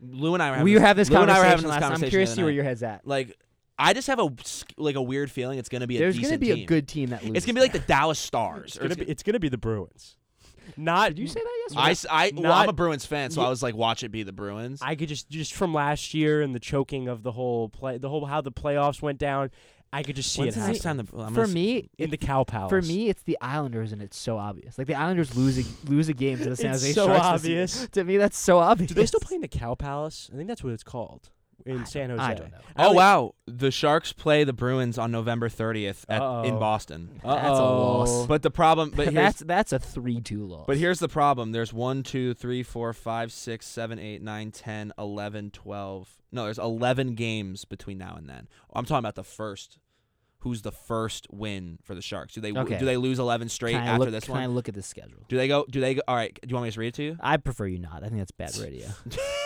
[0.00, 1.62] Lou and I were having We this, have this Lou and I conversation were having
[1.64, 1.86] this last night.
[1.86, 2.54] I'm conversation curious the to see other where night.
[2.56, 3.06] your head's at.
[3.06, 3.36] Like,
[3.78, 6.30] I just have a s- like a weird feeling it's gonna be a There's decent
[6.30, 6.64] gonna be team.
[6.64, 7.36] a good team that loses.
[7.36, 8.64] It's gonna be like the Dallas Stars.
[8.66, 10.16] it's or gonna it's be, it's gonna be the Bruins.
[10.76, 11.90] Not Did you say that I, yesterday?
[11.90, 14.10] s- I- well, Not- I'm a Bruins fan, so Ye- I was like, watch it
[14.10, 14.80] be the Bruins.
[14.82, 18.08] I could just just from last year and the choking of the whole play, the
[18.08, 19.50] whole how the playoffs went down.
[19.90, 21.06] I could just see When's it the next happen.
[21.06, 22.68] time the, I'm for gonna s- me, in the Cow Palace.
[22.68, 24.76] for me, it's the Islanders, and it's so obvious.
[24.76, 27.42] Like the Islanders lose a lose a game to the San It's Jose so Sharks
[27.42, 27.62] this year.
[27.62, 27.88] obvious.
[27.92, 28.88] To me, that's so obvious.
[28.88, 30.28] Do they still play in the Cow Palace?
[30.30, 31.30] I think that's what it's called
[31.66, 32.22] in I San Jose.
[32.22, 32.58] I don't know.
[32.76, 36.22] Oh wow, the Sharks play the Bruins on November 30th at, in
[36.54, 36.58] Uh-oh.
[36.58, 37.20] Boston.
[37.24, 38.26] That's a loss.
[38.26, 40.64] But the problem, but here's, that's that's a three-two loss.
[40.66, 41.52] but here's the problem.
[41.52, 46.08] There's 1, 2, 3, 4, 5, 6, 7, 8, 9, 10, 11, 12.
[46.30, 48.48] No, there's 11 games between now and then.
[48.74, 49.78] I'm talking about the first.
[50.42, 52.32] Who's the first win for the Sharks?
[52.34, 52.78] Do they Okay.
[52.78, 54.42] do they lose 11 straight can I after look, this can one?
[54.44, 55.24] I look at the schedule?
[55.28, 55.66] do they go?
[55.68, 56.02] Do they go?
[56.06, 56.32] All right.
[56.40, 57.16] Do you want me to just read it to you?
[57.18, 58.04] I prefer you not.
[58.04, 58.86] I think that's bad radio.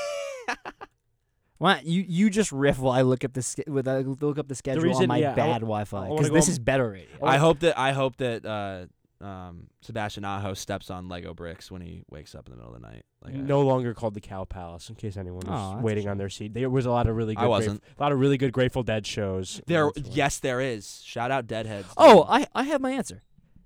[1.63, 4.49] Why don't you you just riff while I look up the with I look up
[4.49, 6.47] the schedule reason- on my yeah, I bad wa- Wi-Fi I wanna because go this
[6.49, 7.25] on- is better radio.
[7.25, 8.87] I hope that I hope that uh,
[9.25, 12.81] um, Sebastian Aho steps on Lego bricks when he wakes up in the middle of
[12.81, 13.05] the night.
[13.25, 16.09] Like I- no longer called the Cow Palace, in case anyone Oh, was that's waiting
[16.09, 16.53] on their seat.
[16.55, 17.81] There was a lot of really good, I wasn't.
[17.83, 19.61] Grate- a lot of really good Grateful Dead shows.
[19.69, 21.01] There, yes, there is.
[21.05, 21.87] Shout out Deadheads.
[21.97, 22.27] Oh, dude.
[22.29, 23.23] I I have my answer.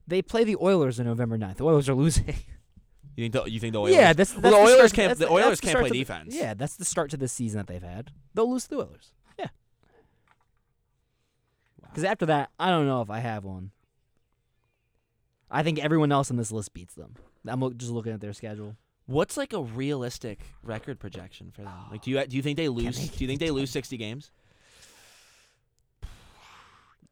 [0.07, 1.57] They play the Oilers on November 9th.
[1.57, 2.35] The Oilers are losing.
[3.17, 3.95] you think the you think the Oilers?
[3.95, 5.99] yeah, that's, that's Well, the the Oilers start- can't- that's the Oilers can't play the-
[5.99, 6.35] defense.
[6.35, 8.11] yeah, that's the start to the season that they've had.
[8.35, 9.13] They'll lose to the Oilers.
[9.39, 9.47] Yeah.
[11.83, 13.71] Because after that, I don't know if I have one.
[15.51, 17.15] I think everyone else on this list beats them.
[17.47, 18.77] I'm just looking at their schedule.
[19.07, 21.73] What's like a realistic record projection for them?
[21.91, 22.99] Like, do you do you think they lose?
[22.99, 24.33] they do you think they lose sixty games?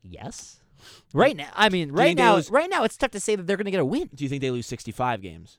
[0.02, 0.58] Yes.
[1.14, 3.56] Right now, I mean, right now, lose- right now, it's tough to say that they're
[3.56, 4.10] going to get a win.
[4.14, 5.58] Do you think they lose sixty-five games?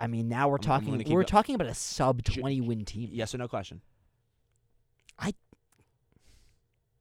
[0.00, 1.12] I mean, now we're I'm- I'm talking.
[1.12, 3.10] We're go- talking about a sub Should- twenty win team.
[3.12, 3.80] Yes or no question.
[5.18, 5.34] I-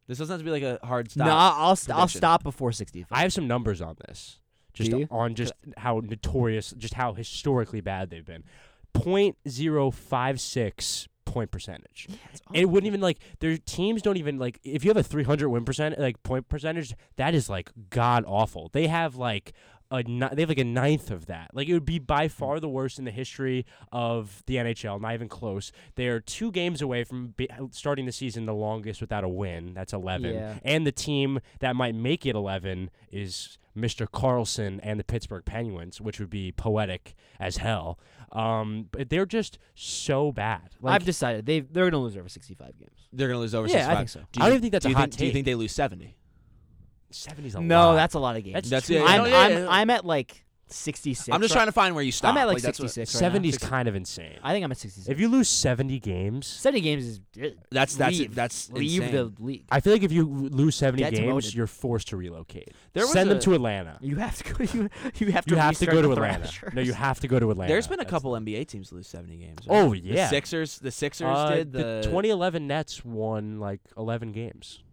[0.07, 1.27] This doesn't have to be like a hard stop.
[1.27, 3.05] No, I'll st- I'll stop before sixty.
[3.11, 4.39] I have some numbers on this.
[4.73, 5.07] Just Do you?
[5.11, 8.43] on just how notorious, just how historically bad they've been.
[8.93, 12.07] Point zero five six point percentage.
[12.53, 15.65] It wouldn't even like their teams don't even like if you have a 300 win
[15.65, 18.69] percent like point percentage that is like god awful.
[18.71, 19.51] They have like
[19.91, 21.51] a ni- they have like a ninth of that.
[21.53, 25.13] Like it would be by far the worst in the history of the NHL, not
[25.13, 25.71] even close.
[25.95, 29.73] They are two games away from be- starting the season the longest without a win.
[29.73, 30.33] That's 11.
[30.33, 30.55] Yeah.
[30.63, 34.07] And the team that might make it 11 is Mr.
[34.07, 37.99] Karlsson and the Pittsburgh Penguins, which would be poetic as hell.
[38.31, 40.71] Um, but they're just so bad.
[40.81, 43.07] Like, I've decided they they're going to lose over sixty five games.
[43.13, 43.67] They're gonna lose over.
[43.67, 43.97] Yeah, I 65.
[43.97, 44.19] think so.
[44.19, 45.45] Do I you don't even think that's do a you hot think, Do you think
[45.45, 46.17] they lose seventy?
[47.11, 47.95] 70's a No, lot.
[47.95, 48.53] that's a lot of games.
[48.55, 49.03] That's, That's- too yeah.
[49.05, 49.67] I'm no, yeah, I'm, yeah.
[49.69, 51.33] I'm at like sixty six.
[51.33, 52.31] I'm just trying to find where you stop.
[52.31, 53.15] I'm at like, that's what- sixty six.
[53.15, 54.37] Right 70 is kind of insane.
[54.43, 55.09] I think I'm at sixty six.
[55.09, 57.21] If you lose 70 games, seventy games is
[57.71, 59.15] That's that's leave, that's leave insane.
[59.37, 59.63] the league.
[59.71, 61.53] I feel like if you lose 70 Get games, demoted.
[61.53, 62.73] you're forced to relocate.
[62.91, 63.97] There was Send them a- to Atlanta.
[64.01, 64.63] You have to go.
[64.73, 64.89] You,
[65.19, 65.51] you have to.
[65.55, 66.39] You have to restart go to the Atlanta.
[66.47, 66.73] Thrashers.
[66.73, 67.71] No, you have to go to Atlanta.
[67.71, 69.59] There's been a That's- couple NBA teams lose 70 games.
[69.65, 69.77] right?
[69.83, 70.25] Oh yeah.
[70.25, 74.83] The Sixers, the Sixers Uh, did the, 2011 Nets won like 11 games.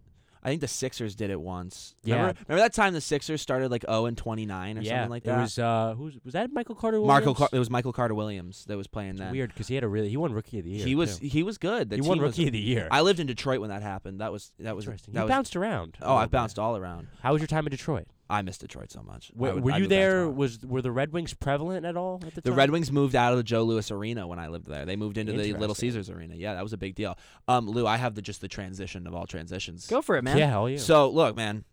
[0.45, 1.95] I think the Sixers did it once.
[2.03, 2.15] Yeah.
[2.17, 5.23] Remember, remember that time the Sixers started like 0 and 29 or yeah, something like
[5.23, 5.39] it that.
[5.41, 7.25] was uh, who's was that Michael Carter Williams?
[7.25, 9.31] Marco Car- it was Michael Carter Williams that was playing that.
[9.31, 10.85] weird because he had a really he won Rookie of the Year.
[10.85, 11.25] He was too.
[11.27, 11.89] he was good.
[11.89, 12.87] The he won was- Rookie of the Year.
[12.91, 14.21] I lived in Detroit when that happened.
[14.21, 15.15] That was that was Interesting.
[15.15, 15.97] that you was bounced around.
[16.01, 16.29] Oh, bit.
[16.31, 17.07] bounced all around.
[17.23, 18.05] How was your time in Detroit?
[18.29, 19.31] I miss Detroit so much.
[19.35, 20.27] I Were, would- were you there?
[20.29, 22.57] Was were the Red Wings prevalent at all at the The time?
[22.57, 24.85] Red Wings moved out of the Joe Louis Arena when I lived there.
[24.85, 26.35] They moved into the Little Caesars Arena.
[26.35, 27.17] Yeah, that was a big deal.
[27.47, 29.85] Um, Lou, I have the just the transition of all transitions.
[29.87, 30.37] Go for it, man.
[30.37, 30.77] Yeah, hell yeah.
[30.77, 31.65] So look, man,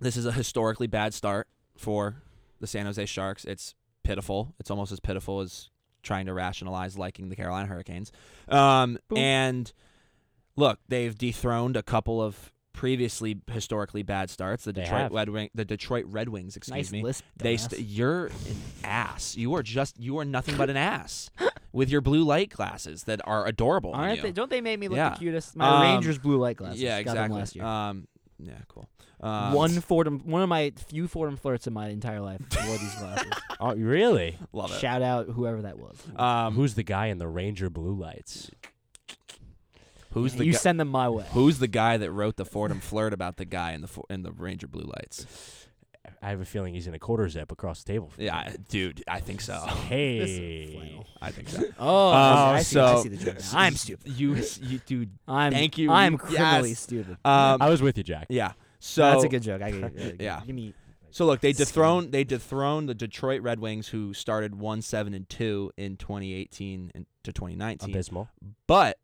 [0.00, 2.16] this is a historically bad start for
[2.60, 3.44] the San Jose Sharks.
[3.46, 4.54] It's pitiful.
[4.60, 5.70] It's almost as pitiful as
[6.02, 8.12] trying to rationalize liking the Carolina Hurricanes.
[8.48, 9.72] Um, and
[10.56, 14.64] look, they've dethroned a couple of previously historically bad starts.
[14.64, 15.12] The They Detroit have.
[15.12, 17.02] Red Wing, the Detroit Red Wings, excuse Nice me.
[17.02, 17.22] list.
[17.36, 18.32] They st- you're an
[18.84, 19.36] ass.
[19.36, 21.28] You are just you are nothing but an ass
[21.74, 23.92] with your blue light glasses that are adorable.
[23.92, 24.22] Aren't you.
[24.22, 24.32] they?
[24.32, 25.10] Don't they make me look Yeah.
[25.10, 25.56] the cutest?
[25.56, 26.80] My Um, Rangers blue light glasses.
[26.80, 27.38] yeah, Got them exactly.
[27.38, 27.64] last year.
[27.66, 28.08] Um,
[28.38, 28.88] yeah, cool.
[29.20, 32.94] Um, one Fordham, one of my few Fordham flirts in my entire life wore these
[32.94, 33.30] glasses.
[33.60, 34.38] oh, really?
[34.54, 34.78] love it.
[34.80, 35.98] Shout out whoever that was.
[36.16, 38.50] Um, Who's the guy in the Ranger blue lights?
[40.10, 41.24] Who's the you guy, send them my way.
[41.32, 44.22] who's the guy that wrote the Fordham flirt about the guy in the Fo- in
[44.22, 45.26] the Ranger blue lights?
[46.22, 48.08] I have a feeling he's in a quarter zip across the table.
[48.08, 49.54] from Yeah, I- dude, I think so.
[50.04, 51.02] Hey.
[51.22, 51.62] I think so.
[51.78, 52.14] Oh, Um,
[52.56, 53.44] I, see, I see the joke now.
[53.54, 54.12] I'm stupid.
[54.12, 55.10] You, you, dude.
[55.28, 55.52] I'm.
[55.52, 55.90] Thank you.
[55.90, 56.80] I'm You- criminally yes.
[56.80, 57.16] stupid.
[57.24, 58.26] Um, I was with you, Jack.
[58.30, 58.52] yeah.
[58.78, 59.60] So That's a good joke.
[59.62, 60.20] I get it.
[60.20, 60.40] Yeah.
[60.46, 60.74] Give me.
[61.10, 61.64] So look, they Scum.
[61.66, 66.92] dethroned they dethroned the Detroit Red Wings, who started one seven and two in 2018
[66.94, 67.90] and to 2019.
[67.90, 68.28] Abysmal.
[68.66, 68.96] But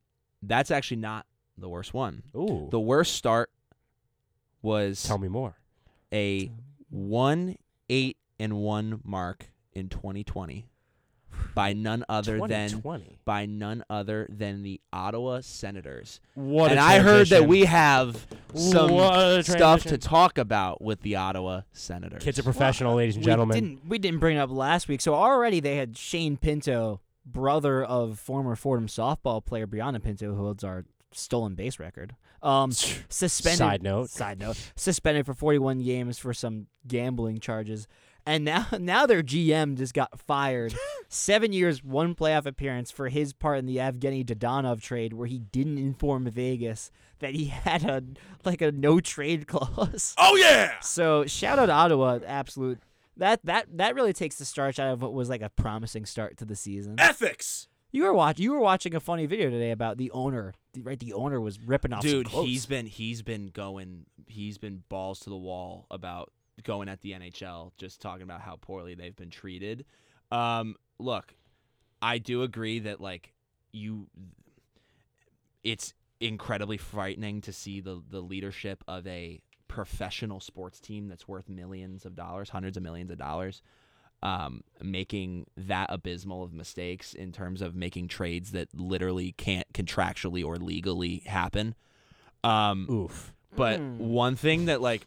[0.48, 1.26] that's actually not
[1.58, 2.22] the worst one.
[2.36, 2.68] Ooh.
[2.70, 3.50] The worst start
[4.62, 5.56] was Tell me more.
[6.12, 6.50] a
[6.90, 7.56] one
[7.88, 10.66] eight and one mark in 2020
[11.54, 13.18] by none other than 2020.
[13.24, 16.20] by none other than the Ottawa Senators.
[16.34, 17.48] What and a I heard that transition.
[17.48, 20.00] we have some What a stuff to transition.
[20.00, 22.22] talk about with the Ottawa Senators.
[22.22, 23.54] Kids are professional, ladies and we gentlemen.
[23.54, 25.00] Didn't, we didn't bring it up last week.
[25.02, 30.44] So already they had Shane Pinto, brother of former Fordham softball player Brianna Pinto, who
[30.44, 32.14] holds our stolen base record.
[32.42, 33.58] Um, suspended.
[33.58, 34.10] Side note.
[34.10, 34.58] Side note.
[34.76, 37.88] Suspended for 41 games for some gambling charges.
[38.24, 40.74] And now, now their GM just got fired.
[41.08, 45.38] Seven years, one playoff appearance for his part in the Evgeny Dadonov trade, where he
[45.38, 48.02] didn't inform Vegas that he had a
[48.44, 50.14] like a no trade clause.
[50.18, 50.72] Oh yeah.
[50.80, 52.80] So shout out Ottawa, absolute.
[53.16, 56.36] That that that really takes the starch out of what was like a promising start
[56.38, 56.96] to the season.
[56.98, 57.68] Ethics.
[57.92, 60.98] You were watch you were watching a funny video today about the owner, right?
[60.98, 62.02] The owner was ripping off.
[62.02, 67.00] Dude, he's been he's been going he's been balls to the wall about going at
[67.00, 69.84] the NHL, just talking about how poorly they've been treated.
[70.30, 71.34] Um, look,
[72.02, 73.32] I do agree that like
[73.72, 74.08] you,
[75.62, 81.48] it's incredibly frightening to see the the leadership of a professional sports team that's worth
[81.48, 83.62] millions of dollars, hundreds of millions of dollars.
[84.22, 90.42] Um, making that abysmal of mistakes in terms of making trades that literally can't contractually
[90.44, 91.74] or legally happen.
[92.42, 93.34] Um, Oof.
[93.54, 93.98] but Mm.
[93.98, 95.06] one thing that like,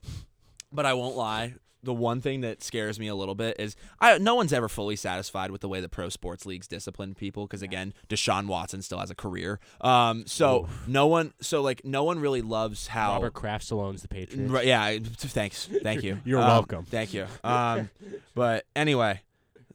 [0.71, 1.55] but I won't lie.
[1.81, 4.95] The one thing that scares me a little bit is I no one's ever fully
[4.95, 8.99] satisfied with the way the pro sports leagues discipline people because again, Deshaun Watson still
[8.99, 9.59] has a career.
[9.81, 13.13] Um, so no one, so like no one really loves how.
[13.13, 14.51] Robert Kraft still owns the Patriots.
[14.51, 14.97] Right, yeah.
[15.01, 15.69] Thanks.
[15.83, 16.19] Thank you.
[16.25, 16.83] You're Um, welcome.
[16.85, 17.27] Thank you.
[17.43, 17.89] Um,
[18.35, 19.21] but anyway,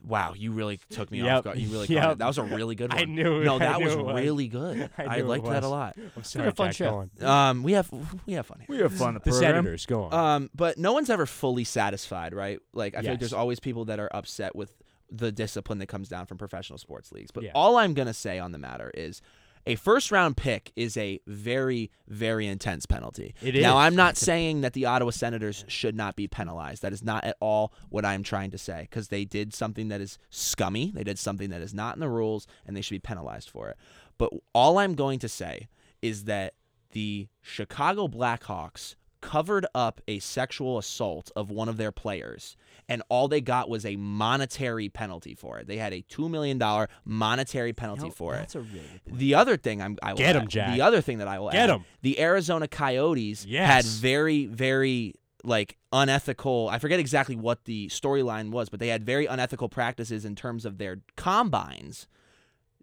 [0.06, 1.58] wow, you really took me off guard.
[1.58, 2.02] You really Yep.
[2.02, 2.18] caught it.
[2.18, 3.00] That was a really good one.
[3.00, 3.44] I knew it.
[3.44, 4.20] No, that knew was it was.
[4.22, 4.90] really good.
[4.98, 5.96] I I, liked that a lot.
[6.16, 6.74] I'm sorry, fun Jack.
[6.76, 7.08] show.
[7.18, 7.50] Go on.
[7.50, 7.90] Um, we have
[8.26, 8.66] we have fun here.
[8.68, 9.18] we have fun.
[9.24, 9.86] The Senators.
[9.86, 10.12] Go on.
[10.14, 12.58] Um, but no one's ever fully satisfied, right?
[12.72, 14.72] Like I feel like there's always people that are upset with
[15.10, 17.30] the discipline that comes down from professional sports leagues.
[17.30, 17.52] But Yeah.
[17.54, 19.22] all I'm gonna say on the matter is
[19.66, 23.34] a first round pick is a very, very intense penalty.
[23.42, 23.78] It Now.
[23.78, 26.82] I'm not saying that the Ottawa Senators should not be penalized.
[26.82, 30.00] That is not at all what I'm trying to say, because they did something that
[30.00, 30.92] is scummy.
[30.94, 33.68] They did something that is not in the rules, and they should be penalized for
[33.68, 33.76] it.
[34.18, 35.68] But all I'm going to say
[36.02, 36.54] is that
[36.92, 38.94] the Chicago Blackhawks
[39.24, 42.56] covered up a sexual assault of one of their players
[42.90, 45.66] and all they got was a monetary penalty for it.
[45.66, 48.38] They had a 2 million dollar monetary penalty for it.
[48.40, 49.18] That's a really good point.
[49.18, 50.74] The other thing I'm I will Get 'em, add- Jack.
[50.76, 51.84] The other thing that I will Get add, 'em.
[52.02, 56.68] The Arizona Coyotes had very very like unethical.
[56.70, 60.66] I forget exactly what the storyline was, but they had very unethical practices in terms
[60.66, 62.06] of their combines.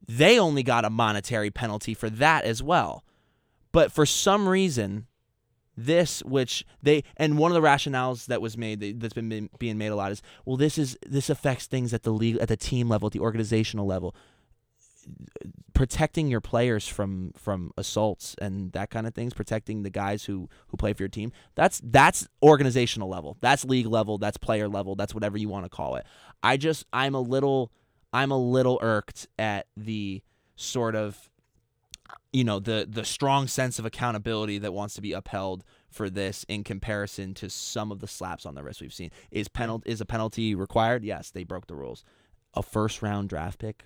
[0.07, 3.03] They only got a monetary penalty for that as well.
[3.71, 5.05] But for some reason,
[5.77, 9.77] this which they and one of the rationales that was made that- that's been being
[9.77, 12.57] made a lot is well this is this affects things at the league at the
[12.57, 14.13] team level at the organizational level.
[15.73, 20.47] Protecting your players from from assaults and that kind of things protecting the guys who
[20.67, 23.37] who play for your team that's that's organizational level.
[23.41, 24.19] That's league level.
[24.19, 24.95] That's player level.
[24.95, 26.05] That's whatever you want to call it.
[26.43, 27.71] I just i'm a little
[28.13, 30.21] i'm a little irked at the
[30.55, 31.30] sort of
[32.33, 36.45] you know the the strong sense of accountability that wants to be upheld for this
[36.47, 39.11] in comparison to some of the slaps on the wrist we've seen.
[39.31, 41.03] Is penalty is a penalty required?
[41.03, 42.03] Yes, they broke the rules.
[42.53, 43.83] A first round draft pick.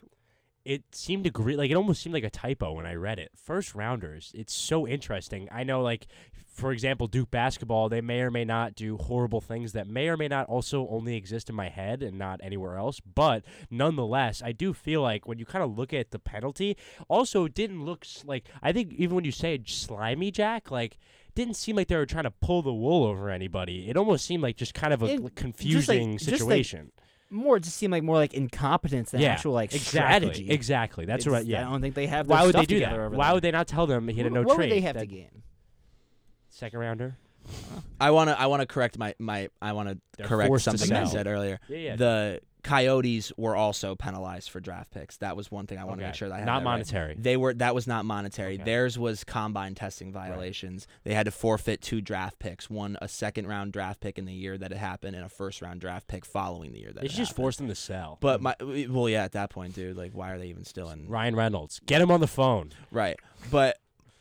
[0.65, 3.31] It seemed agree like it almost seemed like a typo when I read it.
[3.35, 5.47] First rounders, it's so interesting.
[5.51, 6.07] I know like
[6.47, 10.15] for example, Duke basketball, they may or may not do horrible things that may or
[10.15, 13.01] may not also only exist in my head and not anywhere else.
[13.01, 16.77] But nonetheless, I do feel like when you kind of look at the penalty,
[17.09, 20.97] also it didn't look like I think even when you say slimy Jack, like
[21.35, 23.89] didn't seem like they were trying to pull the wool over anybody.
[23.89, 26.39] It almost seemed like just kind of a It- like, just like- confusing just like
[26.39, 26.91] situation.
[27.29, 30.51] More it just seemed like more like incompetence than yeah, actual like exactly, strategy.
[30.51, 31.05] Exactly.
[31.05, 31.45] That's It's- right.
[31.45, 31.67] Yeah.
[31.67, 32.27] I don't think they have.
[32.27, 33.11] Why their would they do that?
[33.11, 33.33] Why there.
[33.33, 34.69] would they not tell them he had a no what trade?
[34.69, 35.43] would they have that to gain?
[36.49, 37.17] Second rounder.
[37.99, 40.91] I want to I want to correct my my I want to They're correct something
[40.91, 41.59] I said earlier.
[41.67, 41.95] Yeah, yeah.
[41.95, 45.17] The Coyotes were also penalized for draft picks.
[45.17, 46.71] That was one thing I want to make sure that I had not that right.
[46.71, 47.15] monetary.
[47.17, 48.55] They were that was not monetary.
[48.55, 48.63] Okay.
[48.63, 50.87] Theirs was combine testing violations.
[51.03, 54.33] They had to forfeit two draft picks, one a second round draft pick in the
[54.33, 57.05] year that it happened, and a first round draft pick following the year that They
[57.05, 57.35] it just happened.
[57.35, 58.17] force them to sell.
[58.19, 61.07] But my well, yeah, at that point, dude, like, why are they even still in?
[61.07, 62.71] Ryan Reynolds, get him on the phone.
[62.89, 63.17] Right.
[63.51, 63.77] But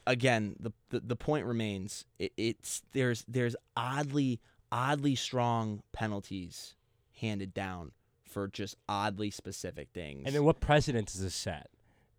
[0.06, 2.04] again, the the, the point remains.
[2.18, 4.40] It, it's there's there's oddly
[4.70, 6.74] oddly strong penalties
[7.20, 7.92] handed down
[8.34, 10.24] for just oddly specific things.
[10.26, 11.70] And then what precedent does this set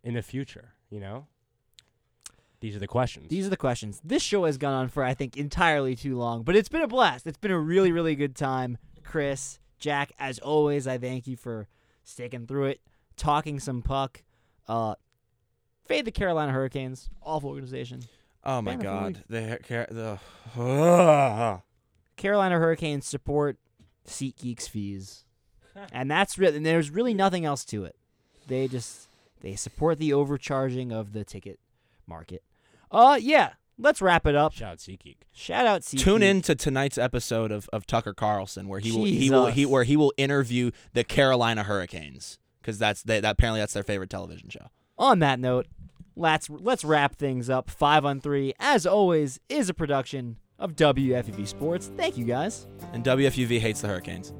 [0.02, 0.72] in the future?
[0.90, 1.26] You know,
[2.60, 3.28] these are the questions.
[3.28, 4.00] These are the questions.
[4.02, 6.88] This show has gone on for I think entirely too long, but it's been a
[6.88, 7.26] blast.
[7.26, 8.78] It's been a really really good time.
[9.04, 11.68] Chris, Jack, as always, I thank you for
[12.02, 12.80] sticking through it,
[13.16, 14.22] talking some puck.
[14.66, 14.94] Uh,
[15.84, 18.00] fade the Carolina Hurricanes, awful organization.
[18.42, 20.18] oh my Fan of the god, the
[21.30, 21.60] the
[22.16, 23.58] Carolina Hurricanes support
[24.08, 25.24] SeatGeek's fees,
[25.92, 26.56] and that's really.
[26.56, 27.96] And there's really nothing else to it.
[28.46, 29.08] They just
[29.40, 31.58] they support the overcharging of the ticket
[32.06, 32.42] market.
[32.90, 33.52] Uh, yeah.
[33.78, 34.54] Let's wrap it up.
[34.54, 35.16] Shout out SeatGeek.
[35.32, 36.00] Shout out SeatGeek.
[36.00, 39.54] Tune in to tonight's episode of, of Tucker Carlson where he will he will he
[39.54, 39.70] Jesus.
[39.70, 44.08] where he will interview the Carolina Hurricanes because that's they, that apparently that's their favorite
[44.08, 44.70] television show.
[44.98, 45.66] On that note,
[46.16, 47.68] let's let's wrap things up.
[47.70, 51.90] Five on three, as always, is a production of WFUV Sports.
[51.96, 52.66] Thank you guys.
[52.94, 54.32] And WFUV hates the Hurricanes.